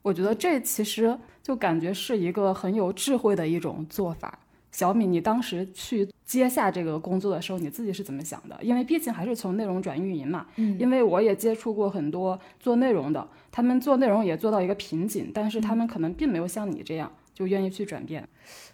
[0.01, 4.39] 我觉得这其实就感觉是一个很有智慧的一种做法。
[4.71, 8.57] 小米，你当时去接下这个工作的时候，你自己是怎么想的？
[8.61, 10.45] 因为毕竟还是从内容转运营嘛。
[10.57, 10.77] 嗯。
[10.79, 18.25] 因为我也接触过很多做内容的，他们做内容也做到一个瓶颈，但是他们可能并没有像你这样就愿意去转变。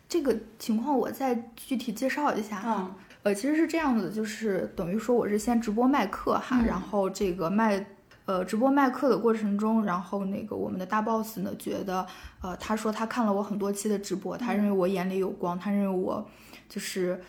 [0.08, 2.96] 这个情况我再具体介绍一下啊。
[3.24, 7.84] 呃，其实是这样子，就是等于说我是先直播卖课哈，然后这个卖。
[8.26, 12.06] 呃，直播卖课的过程中，然后那个我们的大 boss 呢，觉得，
[12.42, 16.28] 呃，他说他看了我很多期的直播，他认为我眼里有光，他认为我
[16.68, 17.22] 就是，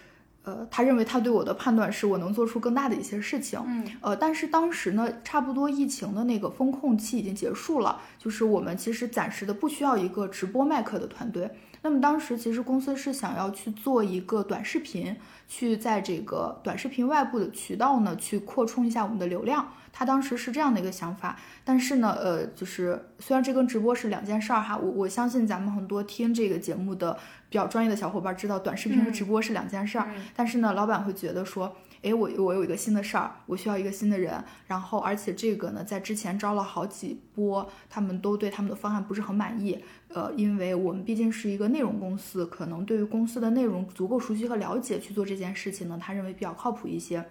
[0.43, 3.61] 呃，他认为他对我的判断是我能做出更大的一些事情。
[3.67, 11.51] 嗯，呃，但是当时呢，差不多疫情的那个风控期已经结束了，就是我们其实暂时的不需要一个直播卖课的团队。
[11.83, 15.15] 那么当时其实公司是想要去做一个短视频，
[15.47, 19.69] 去在这个短视频外部的渠道呢，去扩充一下我们的流量。
[19.99, 27.15] 他当时是这样的一个想法，但是呢，呃，就是虽然这跟直播是两件事儿哈，我我相信咱们很多听这个节目的
[27.49, 39.83] 比较专业的小伙伴知道，短视频和直播是两件事儿，但是呢，老板会觉得说，诶，我我有一个新的事儿，我需要一个新的人，然后而且这个呢，在之前招了好几波，他们都对他们的方案不是很满意。
[40.09, 47.25] 呃，因为我们毕竟是一个内容公司，可能对于公司的内容足够熟悉和了解，去做这件事情呢，他认为比较靠谱一些，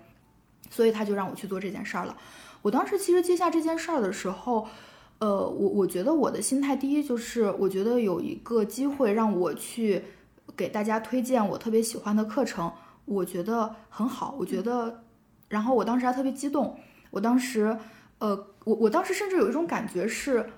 [0.72, 2.18] 所以他就让我去做这件事儿了。
[2.66, 4.68] 我当时其实接下这件事儿的时候，
[5.20, 10.02] 呃，我我觉得我的心态，第一就是我觉得有一个机会让我去
[10.58, 12.72] 给大家推荐我特别喜欢的课程。
[13.06, 15.04] 我觉得很好，我觉得，
[15.48, 16.76] 然后我当时还特别激动，
[17.12, 17.78] 我当时，
[18.18, 20.50] 呃，我我当时甚至有一种感觉是，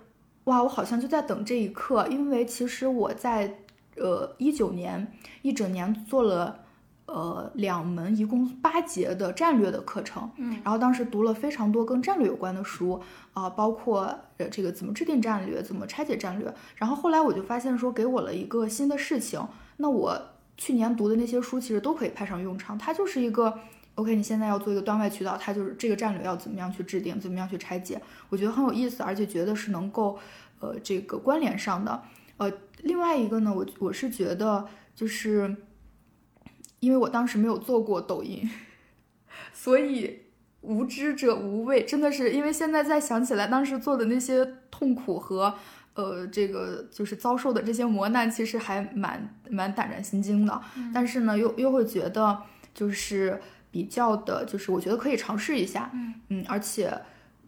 [0.45, 3.53] 哇，我好像就在等这一刻，因为其实我在，
[3.97, 6.66] 呃，一九年一整年做了，
[7.07, 13.01] 呃，两门一共八节的战略的课程，嗯，然后当时读了非常多跟战略有关的书，
[13.33, 14.03] 啊，包括
[14.37, 19.45] 呃这个怎么制定战略，怎么拆解战略，然后后来我就发现说，给我了一个新的事情，
[19.77, 20.21] 那我。
[20.59, 23.59] 去年读的那些书其实都可以派上用场，它就是一个
[23.93, 24.15] OK。
[24.15, 30.17] 你现在要做一个端外渠道，它就是这个战略要怎么样去制定，怎么样去拆解，我觉得很有意思，而且觉得是能够
[30.59, 32.01] 呃这个关联上的。
[32.37, 32.51] 呃，
[32.81, 35.55] 另外一个呢，我我是觉得就是
[36.79, 38.49] 因为我当时没有做过抖音，
[39.53, 40.19] 所以
[40.61, 45.53] 无知者无畏，真的是因为现在再想起来当时做的那些痛苦和。
[45.97, 50.61] 呃，这个就是遭受的这些磨难，其实还蛮蛮胆战心惊的。
[50.93, 52.39] 但是呢，又又会觉得
[52.71, 55.89] 就是比较的，就是我觉得可以尝试一下。
[55.95, 56.95] 嗯嗯，而且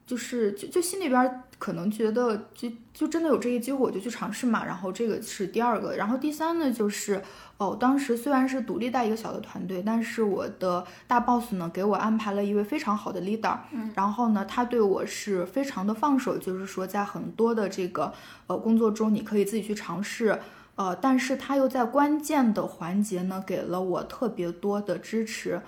[0.04, 4.66] 就是就就心里边可能觉得，就就真的有这个机会，我就去尝试嘛。
[4.66, 7.22] 然后这个是第二个，然后第三呢就是。
[7.60, 18.14] 哦，当时虽然是独立带一个小的团队，但是我的大 boss 呢给我安排了一位非常好的 leader，嗯，然后呢他对我是非常的放手，就是说在很多的这个
[18.48, 20.40] 呃工作中你可以自己去尝试，
[20.76, 25.62] 呃，但是他又在关键的环节呢给了我特别多的支持，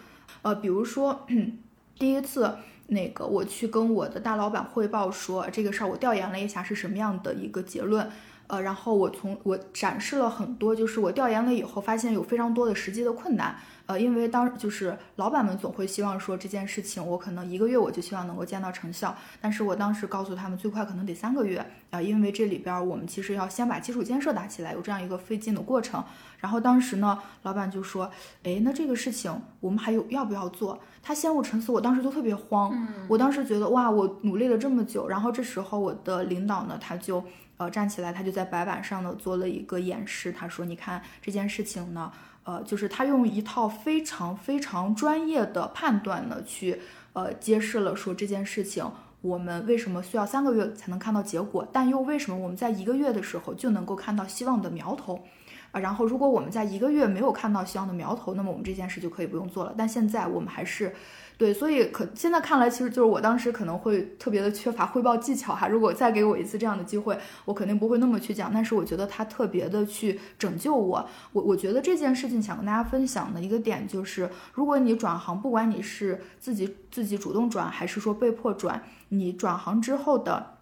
[0.44, 1.28] 呃，比如说
[2.00, 2.56] 第一次
[2.92, 8.06] 那个我去跟我的大老板汇报说这个事儿，我调研了一下是什么样的一个结论。
[8.52, 13.56] 呃，然后我从我展示了很多，就是我调研了以后发现有非常多的实际的困难。
[13.86, 26.04] 呃，因为当就是老板们总会希望说这件事情我可能一个月我就希望能够见到成效，但是我当时告诉他们最快可能得三个月啊，因为这里边我们其实要先把基础建设打起来，有这样一个费劲的过程。
[26.38, 28.12] 然后当时呢，老板就说，
[28.44, 30.78] 哎，那这个事情我们还有要不要做？
[31.02, 37.24] 他陷入沉思，我当时就特别慌，我当时觉得哇，我努力了这么久，然后这时候我的领导呢，他就。
[37.62, 40.32] 呃，站起来，他就在白板上呢做了一个演示。
[40.32, 42.12] 他说：“你看这件事情呢，
[42.44, 46.82] 呃，就是他用一套非常非常专业的判断呢，去
[47.14, 48.84] 呃揭示了说这件事情
[49.22, 55.24] 我们为什么需要三个月才能看到结果，但又为什么我们在一个月的时候就能够看到希望的苗头
[55.72, 55.80] 啊？
[55.80, 59.76] 然后如果我们在一个月没有看到希望的苗头，那么我们这件事就可以不用做了。
[59.78, 60.96] 但现在我们还是。”
[61.42, 65.68] 对，所以可现在看来，其实就是我当时可能会特别的缺乏汇报技巧哈。
[65.68, 68.52] 如果再给我一次这样的机会，我肯定不会那么去讲。
[68.54, 71.10] 但是我觉得他特别的去拯救我。
[71.34, 80.58] 我我觉得这件事情想跟大家分享的一个点就是，如果你转行，不管你是自己自己主动转，还是说被迫转，你转行之后的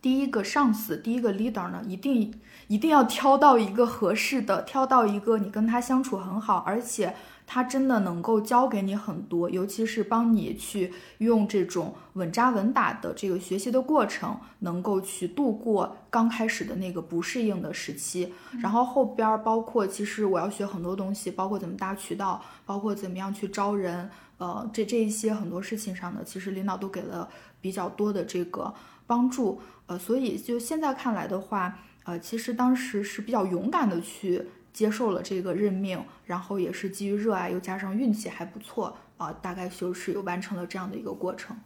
[0.00, 2.32] 第一个上司、第一个 leader 呢，一定
[2.68, 7.14] 一定要挑到一个合适的，挑到一个你跟他相处很好，而且。
[7.46, 18.32] 他真的能够教给你很多，尤其是帮你去用这种稳扎稳打的这个学习的过程，能够去度过刚开始的那个不适应的时期。
[18.60, 27.28] 然后后边包括，其实我要学很多东西，包括怎么搭渠道，包括怎么样去招人，呃，这这一些很多事情上呢，其实领导都给了
[27.60, 28.72] 比较多的这个
[29.06, 29.60] 帮助。
[29.86, 34.46] 呃，所以就现在看来的话，呃，其实当时是比较勇敢的去。
[34.74, 41.56] 接受了这个任命，然后也是基于热爱，又加上运气还不错啊，大概就是有完成了这样的一个过程。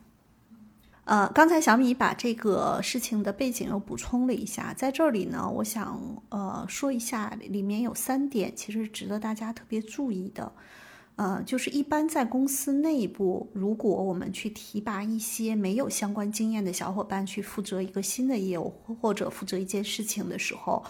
[1.04, 10.52] 呃，刚才小米把这个事情的背景又补充了一下，在这里呢，我想呃说一下，里面有三点其实值得大家特别注意的。
[11.16, 20.84] 呃，就是一般在公司内部，如果我们去提拔一些没有相关经验的小伙伴去负责一个新的业务或者负责一件事情的时候。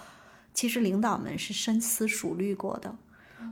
[0.58, 2.92] 其实领导们是深思熟虑过的，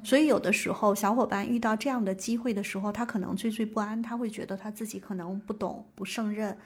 [0.03, 6.59] 所以有的时候小伙伴遇到这样的机会的时候，他可能惴惴不安，他会觉得他自己可能不懂、不胜任。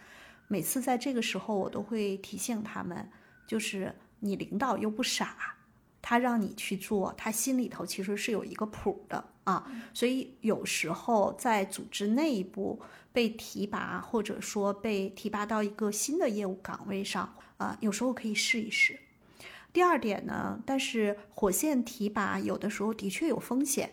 [0.48, 3.06] 每次在这个时候，我都会提醒他们，
[3.46, 5.36] 就是你领导又不傻，
[6.00, 9.70] 他让你去做，他心里头其实是有一个谱的啊。
[9.92, 12.80] 所以有时候在组织内部
[13.12, 18.98] 被提拔，或者说被提拔到一个新的业务岗位上啊，有时候可以试一试。
[19.72, 23.92] 第二点呢，但是火线提拔有的时候的确有风险，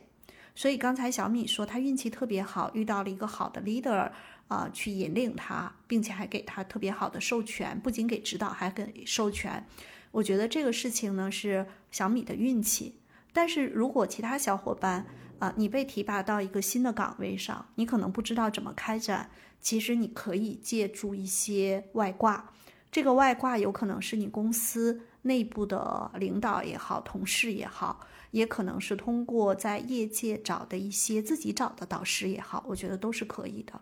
[0.55, 4.11] 所以刚才小米说他运气特别好，遇到了一个好的 leader
[4.47, 9.65] 啊，去引领他，并且还给他特别好的授权，不仅给指导，还给授权。
[10.11, 12.99] 我觉得这个事情呢是小米的运气。
[13.34, 15.05] 但是如果其他小伙伴
[15.38, 22.51] 啊，你被提拔到一个新的岗位上，你可能不知道怎么开展，其实你可以借助一些外挂。
[22.89, 33.80] 这个外挂有可能是你公司内部的领导也好，同事也好，也可能是通过在业界找的一些自己找的导师也好，我觉得都是可以的。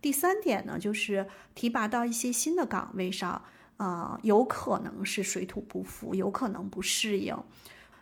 [0.00, 3.42] 第三点呢，就是提拔到一些新的岗位上，
[3.78, 7.36] 呃，有可能是水土不服，有可能不适应。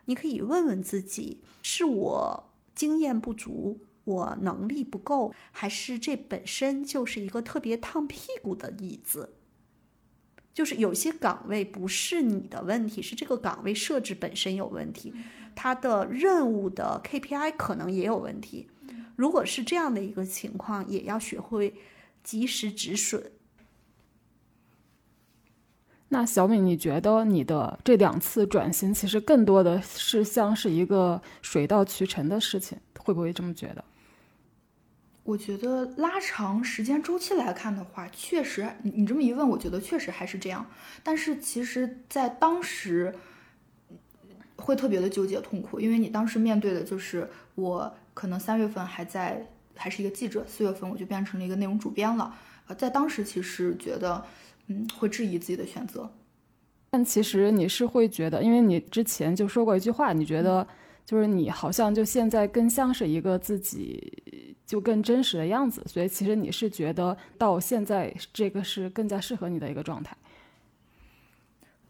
[0.04, 9.34] 你可以问问自己：是我经验不足，我能力不够，还是这本身就是一个特别烫屁股的椅子？
[10.56, 15.12] 就是有些岗位不是你的问题，是这个岗位设置本身有问题，
[15.54, 18.66] 它的任务的 KPI 可能也有问题。
[19.16, 21.74] 如果是这样的一个情况，也要学会
[22.24, 23.32] 及时止损。
[26.08, 33.84] 那小米，你觉得你的这两次转型，其实更多的是像是一个水到渠成的事情，会不会这么觉得？
[35.26, 40.64] 我觉得拉长时间周期来看的话，确实，你你这么一问，我觉得确实还是这样。
[41.02, 43.12] 但是其实，在当时
[44.54, 52.32] 会特别的纠结痛苦，因为你当时面对的就是我可能三月份还在还是一个记者，四月份我就变成了一个内容主编了。
[52.68, 54.24] 呃，在当时其实觉得，
[54.68, 56.08] 嗯，会质疑自己的选择。
[56.90, 60.64] 但其实你是会觉得，因为你之前就说过一句话，你觉得
[61.04, 64.45] 就是你好像就现在更像是一个自己。
[64.66, 70.16] 就更真实的样子，所以其实你是觉得到现在这个是更加适合你的一个状态。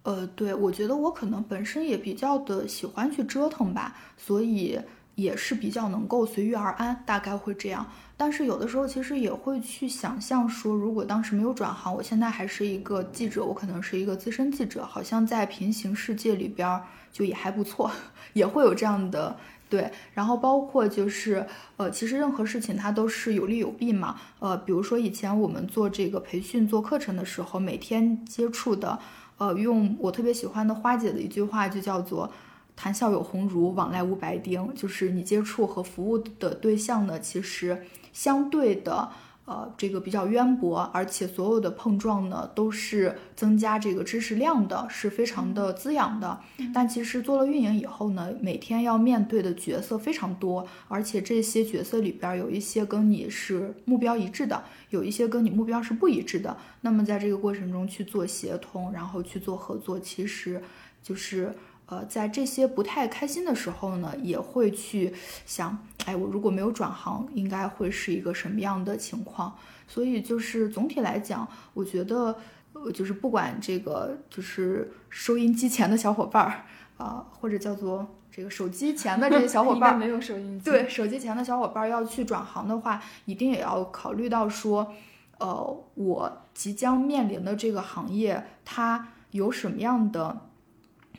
[0.02, 4.78] 呃，对，我觉得我可能本身也比较的喜欢去折腾吧，所以
[5.16, 7.84] 也是比较能够随遇而安，大概会这样。
[8.16, 17.90] 但是有的时候其实也会去想象说，如果当时没有转行，我现在还是一个记者，我可能是一个资深记者，好像在平行世界里边就也还不错，
[18.32, 19.36] 也会有这样的。
[19.68, 21.44] 对，然后包括就是，
[21.76, 24.16] 呃，其实任何事情它都是有利有弊嘛。
[24.38, 28.98] 呃，比如说以前我们做这个培训、做课程的时候，每天接触的，
[29.38, 32.30] 呃，用我特别喜欢的花姐的一句话，就叫做
[32.76, 34.72] “谈笑有鸿儒，往来无白丁”。
[34.74, 39.10] 就是你接触和服务的对象呢，其实相对的。
[39.46, 46.38] 呃，这个比较渊博，而且所有的碰撞呢，都是增加这个知识量的，是非常的滋养的。
[46.74, 56.56] 但其实做了运营以后呢，每天要面对的角色非常多，而且这些角色里边有一些跟你是目标一致的，有一些跟你目标是不一致的。
[56.80, 60.60] 那么在这个过程中去做协同，然后去做合作，其实
[61.02, 61.54] 就是。
[61.88, 65.14] 呃，在这些不太开心的时候呢，也会去
[65.44, 69.56] 想，哎，我如果没有转行，应该会是一个什么样的情况？
[69.86, 72.36] 所以就是总体来讲，我觉得，
[72.72, 76.64] 呃，就是不管这个就是收音机前的小伙伴儿
[76.96, 84.92] 啊，或者叫做这个手机前的这些小伙 伴儿，没有收音机，对，手机前的小伙伴儿要去转行的话，一定也要考虑到说，
[85.38, 90.40] 呃，我即将面临的这个行业，它有什么样的。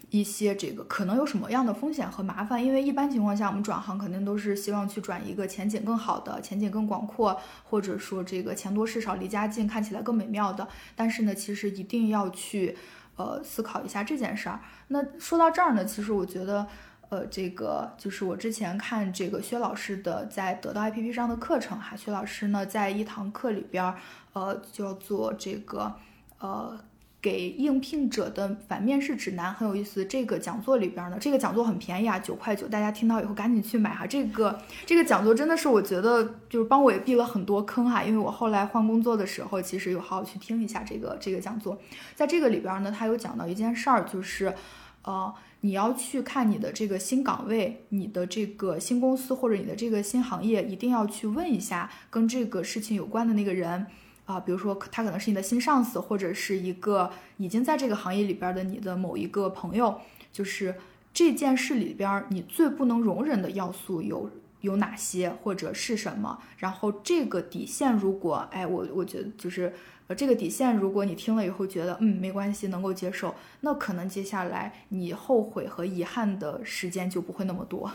[0.10, 2.64] 一些这个可能有什么样的风险和麻烦？
[2.64, 10.68] 因为一般情况下，我们转行肯定都是希望去转一个前景更好的、前景更广阔，或者说这个钱多事少、离家近、看起来更美妙的。
[10.96, 12.78] 但是呢，其实一定要去
[13.18, 14.62] 呃思考一下这件事儿。
[14.88, 16.66] 那说到这儿呢，其实我觉得，
[17.10, 23.96] 呃，这个就是我之前看这个薛老师的在得到 APP 上的课程哈，薛老师呢在一堂课里边儿，
[24.34, 25.96] 呃，叫做这个
[26.40, 26.80] 呃。
[27.28, 30.06] 给应聘者的反面试指南很有意思。
[30.06, 34.08] 这个讲座里边呢，这个讲座很便宜啊，九块九，大家听到以后赶紧去买哈。
[34.08, 41.78] 这个这个讲座真的是我觉得就是帮我也避了很多坑哈，因为我后来换工作的时候，其实有好好去听一下这个这个讲座。
[42.16, 44.54] 在这个里边呢，他有讲到一件事儿，就是
[45.02, 53.86] 呃，你要去看你的这个新岗位、你的这个新公司或者你的这个新行业，一定要去问一下跟这个事情有关的那个人。
[54.28, 60.02] 啊，比如说他可能是你的新上司，或者是一个已经在这个行业里边的你的某一个朋友，
[60.34, 60.76] 就是
[61.14, 66.40] 这件事里边你最不能容忍的要素有有哪些，或者是什么？
[66.58, 69.74] 然后这个底线，如果哎，我我觉得就是
[70.08, 77.90] 呃，这个底线，如果你听了以后觉得嗯没关系，能够接受，那可能接下来你后悔和遗憾的时间就不会那么多。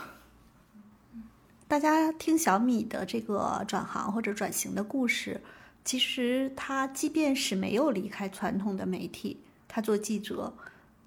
[1.67, 5.39] 大家听小米的这个转行或者转型的故事。
[5.85, 10.53] 其实他即便是没有离开传统的媒体，他做记者，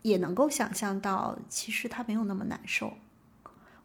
[0.02, 2.92] 也能够想象到，其实他没有那么难受。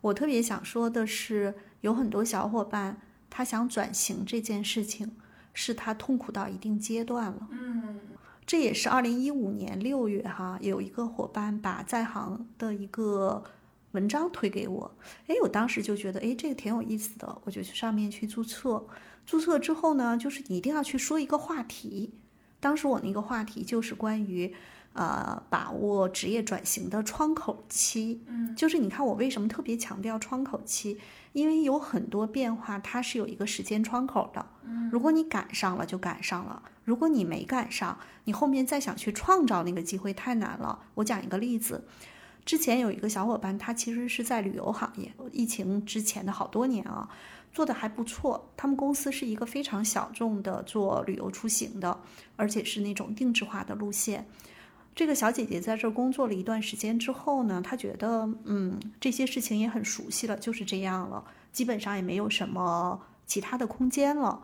[0.02, 5.12] 我特别想说的是，有很多小伙伴他想转型这件事情，
[5.54, 7.48] 是他痛苦到一定阶段了。
[7.52, 8.00] 嗯，
[8.46, 13.44] 这也是二零一五年六月哈，有一个伙伴把在行的一个
[13.92, 14.92] 文章推给我，
[15.28, 18.86] 哎，我当时就觉得哎这个挺有意思的，我就去上面去注册。
[19.26, 22.14] 注册之后呢，就是你一定要去说一个话题。
[22.60, 24.54] 当时我那个话题就是关于，
[24.94, 28.22] 呃，把握职业转型的窗口期。
[28.28, 31.00] 嗯，就是你看我为什么特别强调窗口期，
[31.34, 34.46] 因为有很多变化它是有一个时间窗口的。
[34.64, 40.84] 嗯，如果你赶上了就赶上了，如果你没赶上，你后面再想去创造那个机会太难了。
[40.96, 41.86] 我讲一个例子，
[42.52, 47.08] 之前有一个小伙伴，他其实是在旅游行业，疫情之前的好多年啊。
[47.54, 51.97] 做的还不错，他们公司是一个非常小众的做旅游出行的，
[52.36, 54.28] 而且是那种定制化的路线。
[54.93, 61.24] 这个小姐姐在这工作了一段时间之后呢，她觉得嗯这些事情也很熟悉了，就是这样了，
[61.54, 64.41] 基本上也没有什么其他的空间了。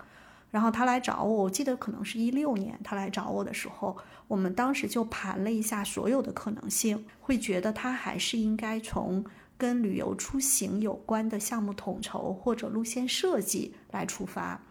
[0.51, 9.25] 然后他来找我，我记得可能是一六年他来找我的时候，我们当时就盘了一下所有的可能性，会觉得他还是应该从。
[9.59, 14.61] 跟旅游出行有关的项目统筹或者路线设计来出发，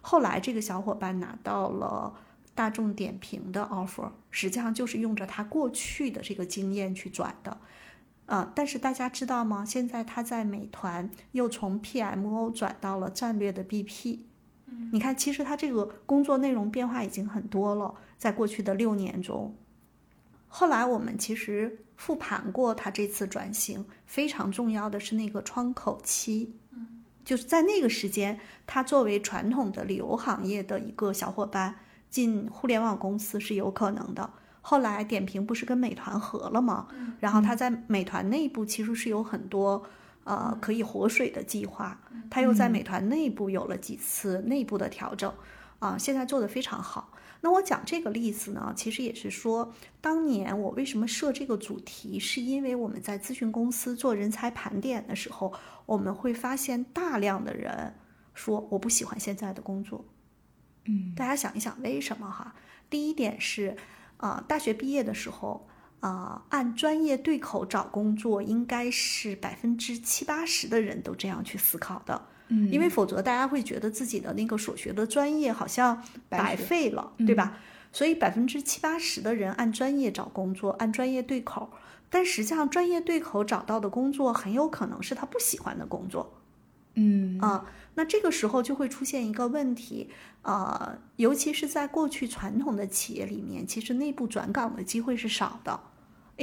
[0.00, 2.12] 后来这个小伙伴拿到了
[2.52, 7.56] 大众点评的 offer，实际上就是用着他过去的这个经验去转的，
[8.26, 9.64] 呃，但是大家知道吗？
[9.64, 14.18] 现在他在美团又从 PMO 转到了战略的 BP，
[14.92, 19.54] 你看，其实他这个工作内容变化已经很多了，在过去的六年中。
[20.48, 31.76] 后来我们其实复盘过他这次转型，非常重要的是那个窗口期，嗯，就是在那个时间，他作为传统的旅游行业的一个小伙伴
[32.10, 34.30] 进互联网公司是有可能的。
[34.60, 36.86] 后来点评不是跟美团合了吗？
[36.92, 39.82] 嗯，然后他在美团内部其实是有很多
[40.24, 42.00] 呃可以活水的计划，
[42.30, 45.32] 他又在美团内部有了几次内部的调整，
[45.78, 47.12] 啊，现在做的非常好。
[47.44, 55.52] 那我讲这个例子呢，其实也是说，当年我为什么设这个主题，是因为我们在咨询公司做人才盘点的时候，
[55.84, 57.94] 我们会发现大量的人
[58.32, 60.04] 说我不喜欢现在的工作。
[60.84, 62.54] 嗯，大家想一想为什么哈？
[62.88, 63.76] 第一点是，
[64.18, 65.66] 啊，大学毕业的时候，
[66.02, 72.20] 啊，按专业对口找工作，应该是百分之七八十的人都这样去思考的。
[72.48, 77.56] 嗯，因为否则大家会觉得自己的那个所学的专业好像白费了，嗯对吧？
[77.92, 81.70] 所以百分之七八十的人按专业找工作，按专业对口，
[82.10, 86.34] 但实际上专业对口找到的工作很有可能是他不喜欢的工作
[86.94, 87.64] 嗯啊。
[87.94, 90.10] 那这个时候就会出现一个问题，
[90.42, 95.78] 呃，尤其是在过去传统的企业里面，其实内部转岗的机会是少的，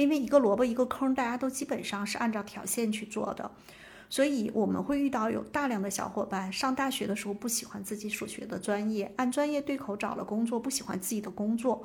[0.00, 3.50] 因为一个萝卜一个坑，大家都基本上是按照条线去做的。
[4.08, 11.84] 所以我们会遇到有大量的小伙伴上大学的时候不喜欢自己所学的专业，按专业对口找了工作，不喜欢自己的工作，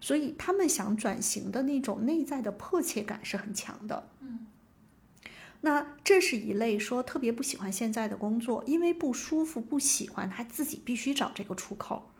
[0.00, 4.08] 所以他们想转型的那种内在的迫切感是很强的。
[4.20, 4.46] 嗯，
[5.62, 12.10] 那这是一类说特别不喜欢现在的工作，因为不舒服、不喜欢，他自己必须找这个出口。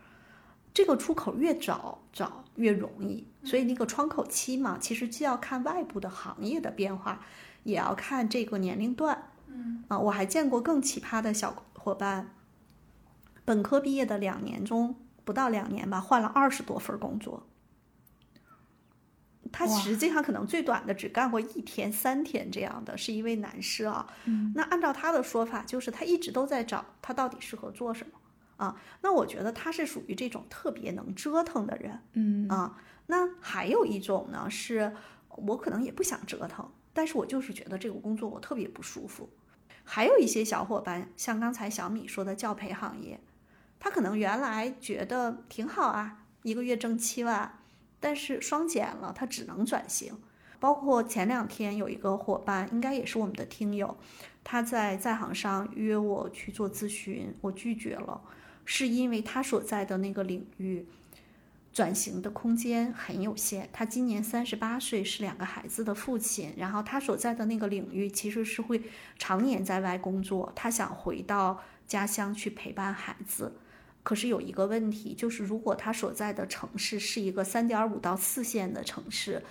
[0.72, 7.24] 这个出口越早找越容易，所以那个窗口期嘛，其实既要看外部的行业的变化，
[7.62, 9.30] 也要看这个年龄段。
[9.48, 12.34] 嗯啊，我还见过更奇葩的小伙伴，
[13.44, 17.46] 本科毕业的两年中不到两年吧，换了二十多份工作。
[19.52, 24.06] 他实际上可能最短的只干过一天、三天这样的，是一位男士啊。
[24.24, 28.18] 嗯那按照他的说法，就是他一直都在找他到底适合做什么
[28.56, 28.80] 啊。
[29.02, 32.00] 那我觉得他是属于这种特别能折腾的人。
[32.12, 34.94] 嗯啊，那还有一种呢，是
[35.28, 39.28] 我可能也不想折腾，但是我就是觉得这个工作我特别不舒服。
[39.82, 43.20] 还有一些小伙伴，像刚才小米说的教培行业，
[43.78, 47.58] 他可能原来觉得挺好啊，一个月挣七万，
[48.00, 50.18] 但是双减了，他只能转型。
[50.58, 53.94] 包括前两天有一个伙伴，应该也是我们的听友，
[54.42, 58.22] 他在在行上约我去做咨询，我拒绝了，
[58.64, 60.86] 是因为他所在的那个领域
[61.72, 63.68] 转型的空间很有限。
[63.72, 66.54] 他今年三十八岁，是两个孩子的父亲。
[66.56, 68.82] 然后他所在的那个领域其实是会
[69.18, 73.56] 常年在外工作，他想回到家乡去陪伴孩子。
[74.02, 79.42] 可是有一个问题，就是如果他所在的城市是一个三点五到四线的城市，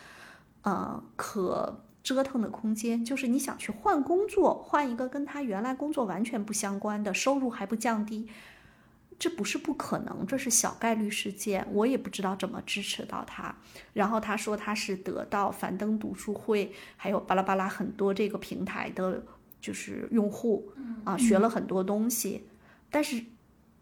[0.61, 8.30] 呃，可折腾的空间就是你想去换工作，换一个跟他原来工作完全不相关的，收入还不降低，
[9.20, 13.55] 这不是不可能，这是小概率事件，我也不知道怎么支持到他。
[13.93, 19.24] 然后他说他是得到樊登读书会，还有巴拉巴拉很多这个平台的
[19.61, 20.72] 就是用户
[21.03, 22.43] 啊，学了很多东西，
[22.89, 23.24] 但是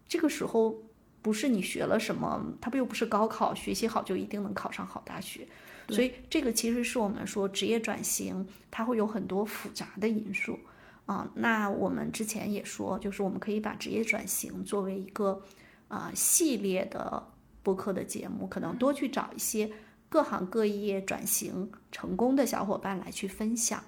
[0.06, 0.82] 这个时候
[1.20, 5.46] 不是你学了什么，他不又不是高考，学习好就一定能考上好大学。
[5.88, 10.58] 所以这个其实是我们说职业转型，它会有很多复杂的因素
[11.06, 11.30] 啊。
[11.34, 15.42] 那我们之前也说，就是我们可以把职业转型作为一个
[15.88, 17.22] 啊系列的
[17.62, 19.70] 播客的节目，可能多去找一些
[20.08, 23.82] 各行各业转型成功的小伙伴来去分享。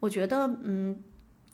[0.00, 1.02] 我觉得，嗯，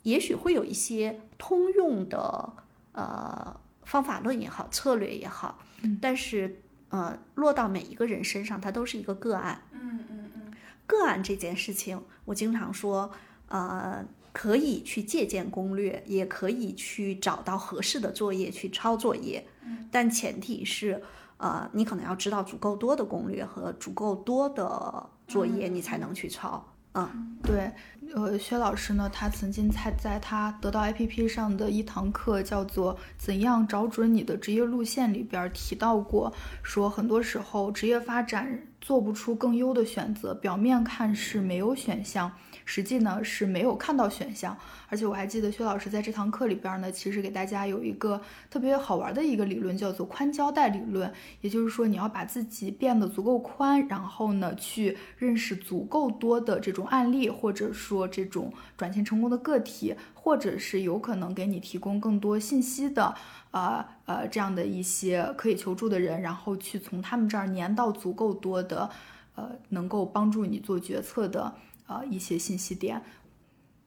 [0.03, 2.53] 也许会有一些通用的
[2.91, 5.59] 呃方法论也好，策略也好，
[6.01, 9.61] 但是呃落到每一个人身上，它都是一个个案。
[9.71, 10.53] 嗯嗯嗯，
[10.85, 13.09] 个案这件事情，我经常说，
[13.47, 19.45] 呃，可以去借鉴攻略，也可以去找到合适的作业去抄作业，
[19.91, 21.01] 但前提是，
[21.37, 26.67] 呃，你可能要知道足够多的攻略和足够多的作业，你才能去抄。
[26.95, 27.71] 嗯，对，
[28.11, 36.31] 呃，薛老师呢，他曾经在在他得到 APP 上的一堂课叫做《怎样找准你的职业路线》里边提到过，
[36.61, 42.31] 说很多时候职业发展做不出更优的选择，表面看是没有选项。
[42.65, 51.11] 实际呢是没有看到选项，而且我还记得薛老师在这堂课里边呢，其实给大家有一个特别好玩的一个理论，叫做宽胶带理论。
[51.41, 63.13] 也就是说，你要把自己变得足够宽，然后呢，去认识足够多的这种案例，或者说这种转型成功的个体，或者是有可能给你提供更多信息的，
[63.51, 68.89] 呃呃，这样的一些可以求助的人，然后去从他们这儿粘到足够多的，
[69.35, 71.53] 呃，能够帮助你做决策的。
[71.85, 73.01] 呃，一些信息点，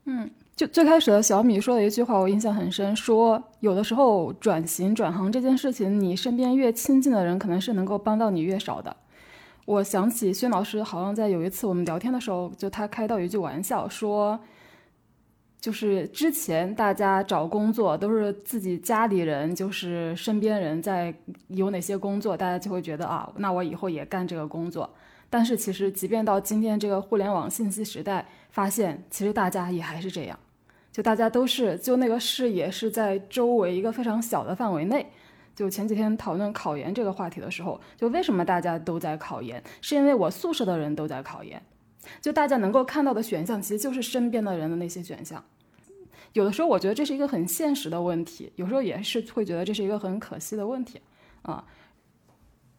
[0.05, 8.95] 嗯，就最开始的小米说的一句话，我印象很深，说有的时候转型转行这件事情，你身边越亲近的人，可能是能够帮到你越少的。
[9.67, 14.39] 我想起薛老师好像在有一次我们聊天的时候，就他开到一句玩笑，说，
[15.61, 21.12] 就是之前大家找工作都是自己家里人，就是身边人在
[21.49, 24.89] 有哪些工作，大家就会觉得啊，那我以后也干这个工作。
[25.29, 30.39] 但是其实，即便到今天这个互联网信息时代，发现其实大家也还是这样，
[30.93, 35.11] 就大家都是就那个视野是在周围一个非常小的范围内。
[35.57, 41.61] 就前几天讨论考研这个话题的时候，就为什么大家都在考研，是因为我宿舍的人都在考研，
[42.21, 45.43] 就大家能够看到的选项其实就是身边的人的那些选项。
[46.35, 51.01] 有的时候我觉得这是一个很现实的问题，有时候也是会觉得这是一个很可惜的问题
[51.41, 51.65] 啊。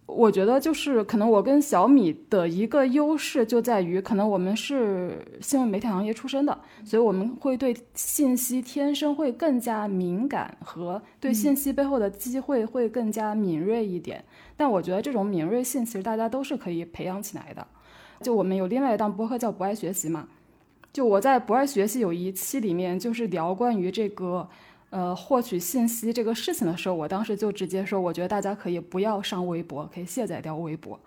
[0.08, 14.24] 我觉得就是可能我跟小米的一个优势就在于，可能我们是新闻媒体行业出身的，所以我们会对信息天生会更加敏感，和对信息背后的机会会更加敏锐一点。
[14.56, 17.68] 但我觉得这种敏锐性其实大家都是可以培养起来的。
[18.22, 20.30] 就我们有另外一档播客叫不爱学习嘛，
[20.94, 24.50] 就我在不爱学习有一期里面就是聊关于这个。
[24.90, 30.98] 呃，获取信息这个事情的时候，我当时就直接说，我觉得大家可以不要上微博，可以卸载掉微博，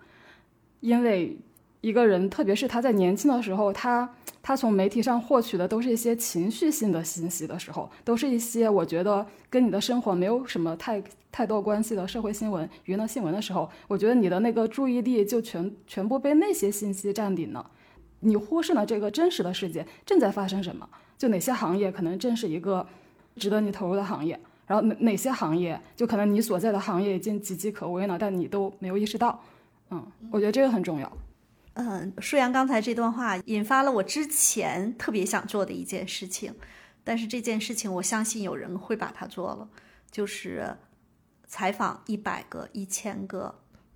[0.81, 1.35] 因为
[1.81, 4.07] 一个人，特别是他在年轻的时候，他
[4.43, 17.71] 他从媒体上获取的都是一些情绪性的信息的时候，都是一些我觉得跟你的生活没有什么太太多关系的社会新闻、娱乐新闻的时候，我觉得你的那个注意力就全全部被那些信息占领了，
[18.19, 22.87] 你忽视了这个真实的世界正在发生什么，就哪些行业可能正是一个。
[23.35, 29.43] 值得你投入的行业，然后哪哪些行业就可能你所在的行业已经岌岌可危了，但你都没有意识到。
[29.89, 31.11] 嗯，我觉得这个很重要。
[31.73, 36.53] 嗯，舒阳刚才这段话引发了我之前特别想做的一件事情，
[37.03, 39.69] 但是这件事情我相信有人会把它做了，
[40.11, 40.75] 就是
[41.47, 43.53] 采访一百个、一千个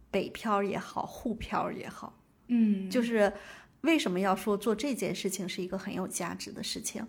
[0.10, 2.14] 北漂也好、沪漂也好。
[2.48, 3.32] 嗯，就是
[3.82, 7.06] 为什么要说做这件事情是一个很有价值的事情？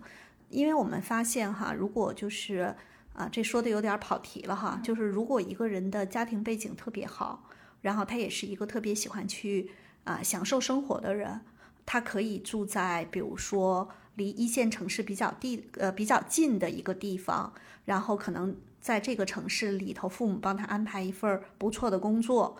[0.49, 2.75] 因为我们发现哈，如果就是
[3.13, 7.43] 啊，这说的有点跑题了哈，就是如果一个人的家庭背景特别好，
[7.81, 9.71] 然后他也是一个特别喜欢去
[10.03, 11.41] 啊享受生活的人，
[11.85, 17.51] 他可以住在比如说离一线城市比较地呃比较近的一个地方，
[17.85, 22.57] 然后可能在这个城市里头，父母帮他安排一份不错的工作。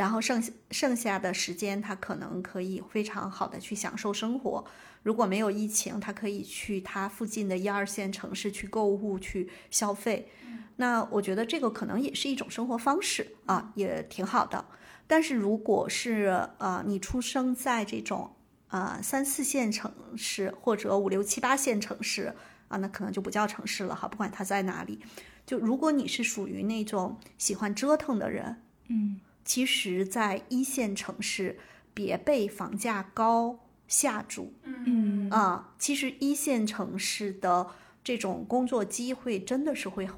[0.00, 4.64] 然后剩下剩下的时间，他可能可以非常好的去享受生活。
[5.02, 10.30] 如果没有疫情，他可以去他附近的一二线城市去购物、去消费。
[10.76, 14.64] 那我觉得这个可能也是一种生活方式啊，也挺好的。
[15.06, 18.34] 但是如果是呃你出生在这种
[18.68, 22.34] 啊三四线城市或者五六七八线城市
[22.68, 25.00] 啊，那可能就不叫城市了哈，不管它在哪里。
[25.44, 29.20] 就如果你是属于那种喜欢折腾的人，嗯。
[29.50, 31.58] 其实，在一线城市，
[31.92, 34.54] 别被房价高吓住。
[34.62, 37.66] 嗯啊，其实一线城市的
[38.04, 40.08] 这种工作机会真的是会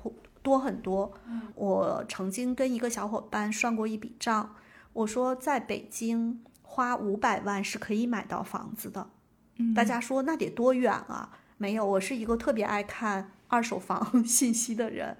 [0.42, 1.14] 多很多。
[1.54, 4.54] 我曾经跟一个小伙伴算过一笔账，
[4.92, 9.08] 我说在北京花五百万是可以买到房子的。
[9.74, 11.30] 大家说那得多远啊？
[11.56, 15.16] 没有，我是一个特别爱看二手房 信息的人。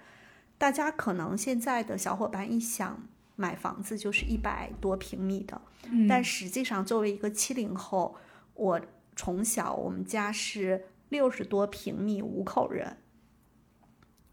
[0.58, 5.60] 大家可能现在的小伙伴一想买房子就是一百多平米的，
[6.08, 8.16] 但实际上作为一个七零后，
[8.54, 8.80] 我
[9.16, 12.98] 从小我们家是六十多平米五口人，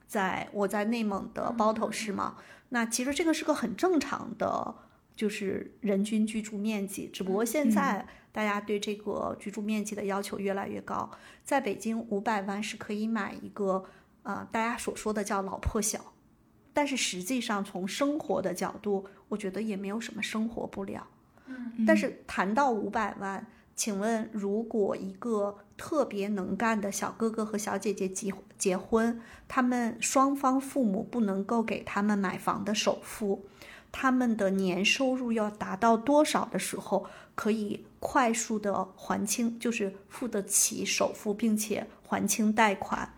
[0.08, 2.38] 在我在内蒙的包头市嘛，
[2.70, 4.76] 那其实这个是个很正常的，
[5.16, 8.08] 就是人均居住面积，只不过现在。
[8.32, 11.10] 大家对这个居住面积的要求越来越高，
[11.43, 13.84] 在北京五百万是可以买一个，
[14.22, 16.14] 呃，大家所说的叫老破小，
[16.80, 21.05] 但是实际上从生活的角度，我觉得也没有什么生活不了。
[21.45, 33.45] 嗯，但是谈到五百万，请问如果一个特别能干的小哥哥和小姐姐结结婚，他们双方父母不能够给他们买房的首付。
[33.91, 37.05] 他们的年收入要达到多少的时候，
[37.36, 43.13] 可以快速的还清，就是付得起首付，并且还清贷款。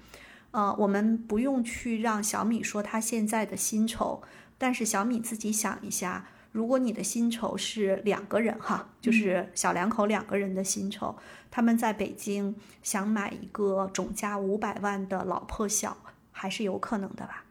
[0.52, 4.22] 呃，我们不用去让小米说他现在的薪酬，
[4.58, 11.16] 但是小米自己想一下，如果你的薪酬是两个人哈，就是小两口两个人的薪酬，
[11.50, 15.96] 他们在北京想买一个总价五百万的老破小，
[16.32, 17.46] 还是有可能的吧？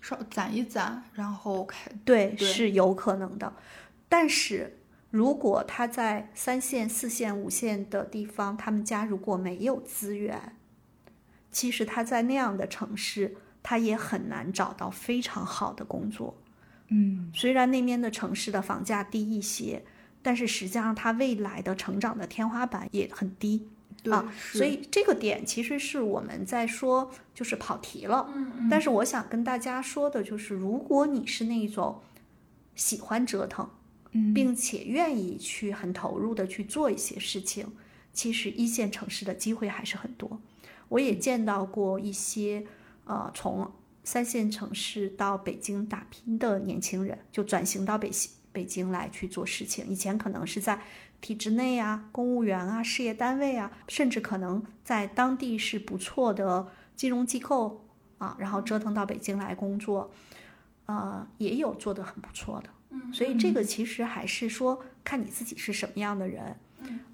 [0.00, 2.36] 稍攒一攒，然后开对。
[2.36, 3.52] 是有可能的，
[4.08, 4.78] 但是
[5.10, 10.56] 如果他在三线、四线、五线的地方，他们家如果没有资源，
[11.50, 16.36] 其实他在那样的城市，他也很难找到非常好的工作。
[16.88, 19.84] 嗯，虽然那边的城市的房价低一些，
[20.22, 23.68] 但是实际上他未来的成长的天花板也很低。
[24.10, 28.30] 啊，所以这个点其实是我们在说，就是跑题了。
[28.34, 28.68] 嗯嗯。
[28.70, 32.00] 但是我想跟大家说的就是，如果你是那种
[32.74, 33.68] 喜欢折腾，
[34.34, 37.66] 并且愿意去很投入的去做一些事情，
[38.14, 40.40] 其实一线城市的机会还是很多。
[40.90, 42.66] 我也见到过一些
[43.06, 43.72] 呃从
[44.04, 48.10] 三线城市到北京打拼的年轻人，就转型到北
[48.52, 49.86] 北京来去做事情。
[49.88, 50.82] 以前可能是在。
[51.22, 56.66] 体制内啊，公务员啊，事业单位啊，甚至可能在当地是不错的
[56.96, 57.84] 金融机构
[58.16, 60.10] 啊，然后折腾到北京来工作，
[60.86, 62.70] 呃，也有做得很不错的。
[62.88, 66.56] 嗯，所以这个其实还是说看你自己是什么样的人。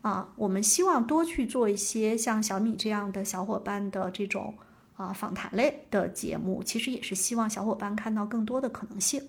[0.03, 4.55] 啊，我们希望多去做一些像小米这样的小伙伴的这种
[4.97, 9.23] 啊访谈类的节目，其实也是希望小伙伴看到更多的可能性。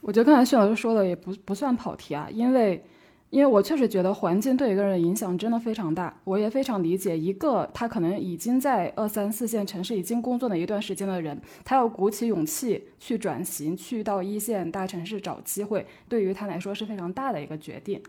[0.00, 2.84] 我觉得刚才徐老师说的也不不算跑题啊，因为。
[3.32, 18.02] 因为我确实觉得环境对一个人的影响真的非常大，我也非常理解一个他可能已经在二三四线城市已经工作了一段时间的人，他要鼓起勇气去转型，去到一线大城市找机会，对于他来说是非常大的一个决定。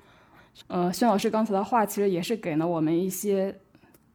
[0.68, 3.60] 呃，孙老师刚才的话其实也是给了我们一些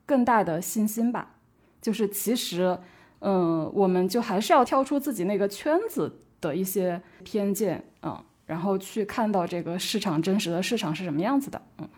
[0.06, 1.34] 更大的信心吧，
[1.80, 2.78] 就是其实，
[3.20, 8.24] 嗯，我们就还是要跳出自己那个圈子的一些偏见，嗯。
[8.46, 11.88] 然后去看到这个市场真实的市场是什么样子的，嗯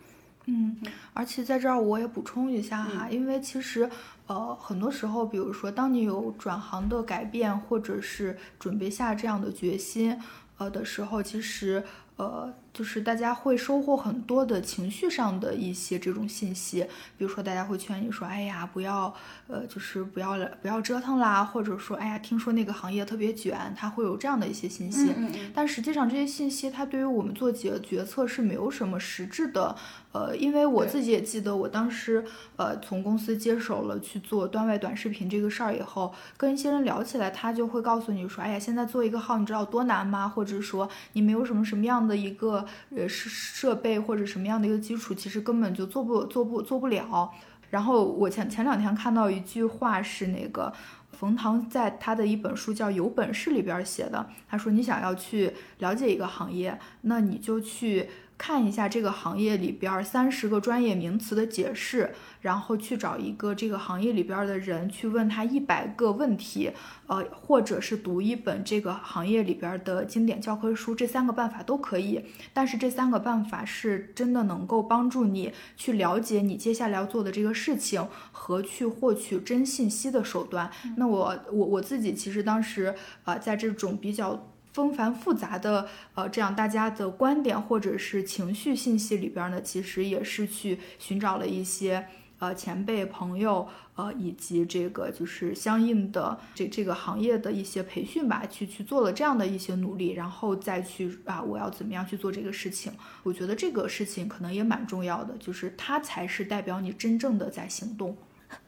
[0.47, 0.77] 嗯，
[1.13, 3.89] 而且在这儿我也补充一下哈，因为其实
[4.27, 10.21] 呃很多时候，比如说当你有转行的改变，或者是准备下这样的决心
[10.59, 11.85] 呃的时候，其实
[12.17, 12.53] 呃。
[12.73, 16.87] 就是大家会收获很多的情绪上的一些这种信息，
[17.19, 19.13] 比如说大家会劝你说，哎呀，不要，
[19.49, 25.13] 呃，就是不要不要折腾啦，或者说，哎呀，听说那个行业特别卷，它会有这样的一些信息。
[25.53, 29.75] 但实际上这些信息，它对于我们做决决策是没有什么实质的。
[30.13, 32.25] 呃，因为我自己也记得，我当时
[32.57, 40.29] 呃从公司接手了去做端外短视频这个事儿以后，跟一些人聊起来，他就会告诉你说，哎呀，现在做一个号，你知道多难吗？
[40.29, 42.60] 或者说你没有什么什么样的一个。
[42.95, 47.31] 呃，设设备或者什么样的一个基础，其实根本就做不做不做不了。
[47.71, 50.73] 然后我前前两天看到一句话是那个
[51.13, 58.09] 冯唐在他的一本书叫《有本事》里边写的，他说你想要去了解一个行业，那你就去。
[58.41, 66.71] 看一下这个行业里边三十个专业名词的解释，然后去找一个这个行业里边的人去问他一百个问题，
[67.07, 72.25] 呃，或者是读一本这个行业里边的经典教科书，这三个办法都可以。
[72.55, 80.71] 但是这三个办法是真的能够帮助你去了解你接下来要做的这个事情和去获取真信息的手段。
[80.97, 84.47] 那我我我自己其实当时啊，在这种比较。
[84.73, 92.07] 纷繁复杂的，呃，这样大家的观点或者是情绪信息里边呢，其实也是去寻找了一些，
[92.39, 102.93] 呃前辈朋友，呃以及这个就是相应的这这个行业的一些培训吧，去去做了这样的一些努力，然后再去啊我要怎么样去做这个事情？
[103.25, 108.17] 我觉得这个事情可能也蛮重要的，就是它才是代表你真正的在行动。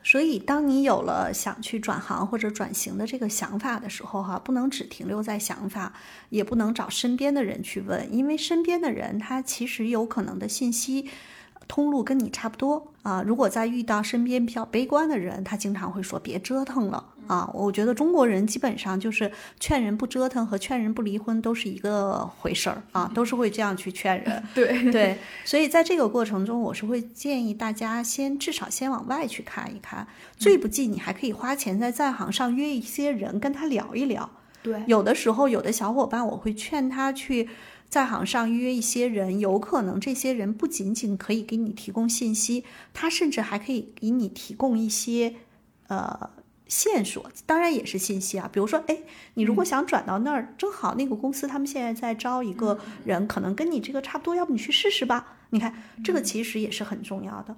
[0.03, 5.93] 所以，当你有了想去转行或者转型的这个想法的时候，哈，不能只停留在想法，
[6.31, 11.09] 也不能找身边的人去问，因为身边的人他其实有可能的信息。
[11.69, 13.23] 通路跟你差不多啊。
[13.23, 17.51] 如果再遇到身边比较悲观的人，他经常会说别折腾了啊。
[17.55, 24.43] 我觉得中国人基本上就是劝人不折腾和劝人不离婚都是一个回事儿啊，都是会这样去劝人。
[24.55, 30.07] 对对，所以在这个过程中，我是会建议大家先至少先往外去看一看，
[30.37, 34.31] 最不济你还可以花钱在在行上约一些人跟他聊一聊。
[34.63, 37.49] 对，有的时候有的小伙伴我会劝他去。
[37.93, 42.65] 在行上约一些人，有可能这些人不仅仅可以给你提供信息，
[42.95, 45.35] 他甚至还可以给你提供一些
[45.89, 46.31] 呃
[46.73, 48.49] 线索，当然也是信息啊。
[48.51, 48.97] 比如说，哎，
[49.35, 55.37] 你如果想转到那儿，正好那个公司他们现在在招一个人，可能跟你这个差不多，要不你去试试吧？
[55.51, 57.55] 你看，这个其实也是很重要的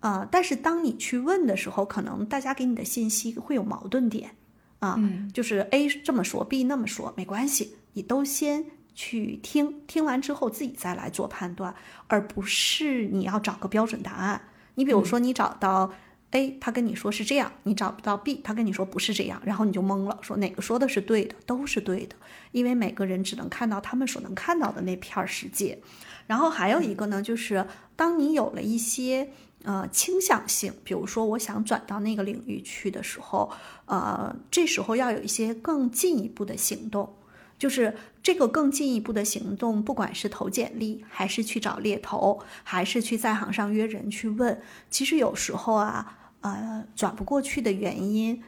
[0.00, 0.26] 啊。
[0.30, 4.30] 但是当你去问的时候，可能大家给你的信息会有矛盾点
[4.78, 4.98] 啊，
[5.34, 8.64] 就是 A 这么说，B 那么说，没关系，你都先。
[8.98, 11.74] 去听听完之后自己再来做判断，
[12.06, 14.40] 而不是你要找个标准答案。
[14.76, 15.92] 你比如说，你找到
[16.36, 21.34] A，他跟你说是这样；你找不到 B，他跟你说不是这样，然后你就懵了，说哪个说的是对的？
[21.46, 22.14] 都是对的，
[22.52, 25.78] 因为每个人只能看到他们所能看到的那片儿世界。
[26.26, 27.66] 然后还有一个呢，就是
[27.96, 29.30] 当你有了一些
[29.64, 33.50] 呃倾向性，比如说我想转到那个领域去的时候，
[33.86, 37.16] 呃，这时候要有一些更进一步的行动。
[37.58, 44.60] 就是这个更进一步的行动，不管是投简历，还是去找猎头，还是去在行上约人去问，
[44.90, 48.42] 其实有时候啊，呃，转不过去的原因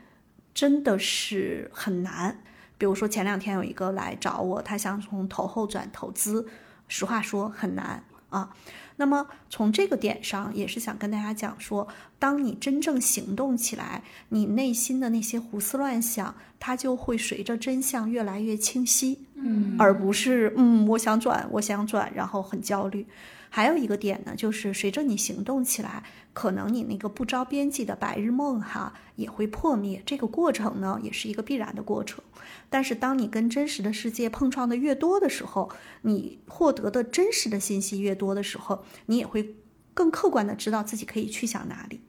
[0.55, 2.43] 真的是很难。
[2.77, 6.47] 比如说前两天有一个来找我，他想从投后转投资，
[6.87, 8.55] 实话说很难啊。
[8.97, 11.87] 那么从这个点上，也是想跟大家讲说，
[12.19, 23.07] 当你真正行动起来，你内心的那些胡思乱想，它就会随着真相越来越清晰，嗯，而不是嗯，我想转，我想转，然后很焦虑。
[23.51, 30.03] 还有一个点呢，就是随着你行动起来，可能你那个不着边际的白日梦哈也会破灭。
[30.05, 32.23] 这个过程呢，也是一个必然的过程。
[32.71, 35.71] 但是当你跟真实的世界碰撞的越多的时候，
[36.03, 39.57] 你获得的真实的信息越多的时候，你也会
[39.95, 42.01] 更客观的知道自己可以去向哪里。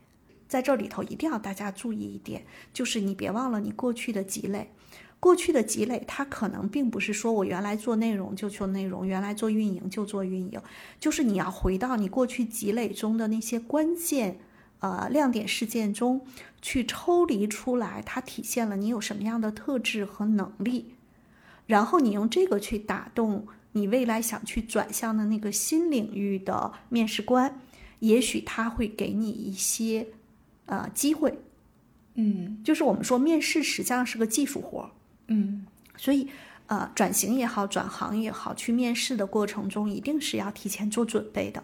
[0.48, 4.74] 在这里头一定要大家注意一点，就是你别忘了你过去的积累。
[5.20, 10.62] 过去的积累，它可能并不是说我原来做内容就做内容，原来做运营就做运营，
[10.98, 14.40] 就是你要回到你过去积累中的那些关键，
[14.80, 16.22] 呃，亮点事件中
[16.62, 20.94] 去抽离出来，它体现了你有什么样的特质和能力，
[21.68, 27.60] 然后你用这个去打动你未来想去转向的那个新领域的面试官，
[28.00, 30.08] 也许他会给你一些，
[30.66, 31.40] 呃，机会，
[32.16, 34.90] 嗯，就是我们说面试实际上是个技术活。
[35.32, 35.66] 嗯，
[35.96, 36.28] 所以，
[36.66, 41.64] 呃，转型也好，转行也好，去面试的过程中，一定是要提前做准备的。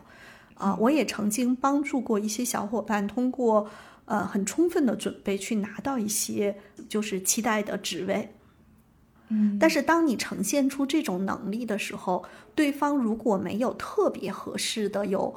[0.56, 3.70] 啊，我也曾经帮助过一些小伙伴，通过
[4.06, 6.58] 呃很充分的准备去拿到一些
[6.88, 8.34] 就是期待的职位。
[9.30, 15.36] 嗯，但是当你呈现出这种能力的时候，对方如果没有特别合适的有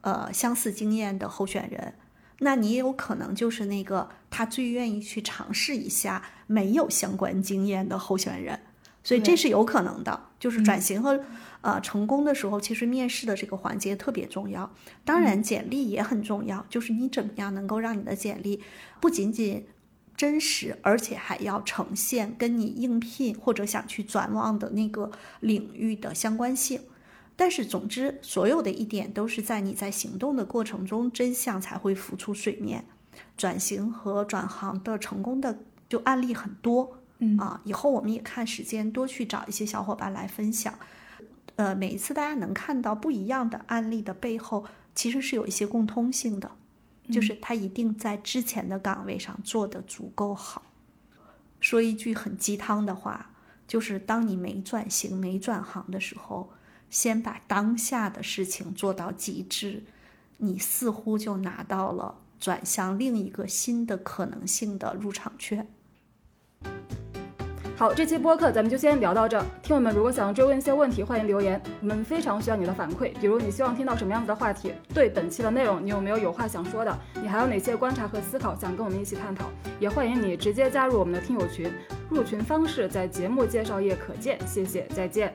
[0.00, 1.94] 呃相似经验的候选人。
[2.40, 8.60] 那你也有可能就是那个他最愿意去尝试一下没有相关经验的候选人，
[9.02, 10.28] 所以这是有可能的。
[10.38, 11.20] 就是转型和
[11.62, 14.72] 呃成功的时候，其实面试的这个环节特别重要。
[15.04, 18.62] 当然，简历也很重要，就是你怎么样能够让你的简历
[19.00, 19.66] 不仅仅
[20.16, 25.10] 真实，而且还要呈现跟你应聘或者想去转往的那个
[25.40, 26.82] 领域的相关性。
[27.40, 32.84] 但是，总之，所有的一点都是在你在行动的过程中，真相才会浮出水面。
[33.36, 35.56] 转型和转行的成功的
[35.88, 40.76] 就案例很多，嗯啊，以后我们也看时间多去找一些小伙伴来分享。
[41.54, 44.64] 呃，每一次大家能看到不一样的案例的背后，
[44.96, 46.50] 其实是有一些共通性的，
[47.12, 50.62] 就是他一定在之前的岗位上做得足够好。
[51.60, 53.30] 说一句很鸡汤的话，
[53.68, 56.50] 就是当你没转型、没转行的时候。
[56.90, 59.82] 先把当下的事情做到极致，
[60.38, 65.66] 你似乎就拿到了转向另一个新的可能性的入场券。
[67.76, 69.40] 好，这期播客咱们就先聊到这。
[69.62, 73.12] 听友们如果想追问一些问题，欢迎留言，我们非常需要你的反馈。
[73.20, 74.72] 比如你希望听到什么样子的话题？
[74.92, 76.98] 对本期的内容，你有没有有话想说的？
[77.22, 79.48] 你还有哪些观察和思考想跟我们一起探讨？
[79.78, 81.72] 也欢迎你直接加入我们的听友群，
[82.10, 84.36] 入群方式在节目介绍页可见。
[84.44, 85.32] 谢谢，再见。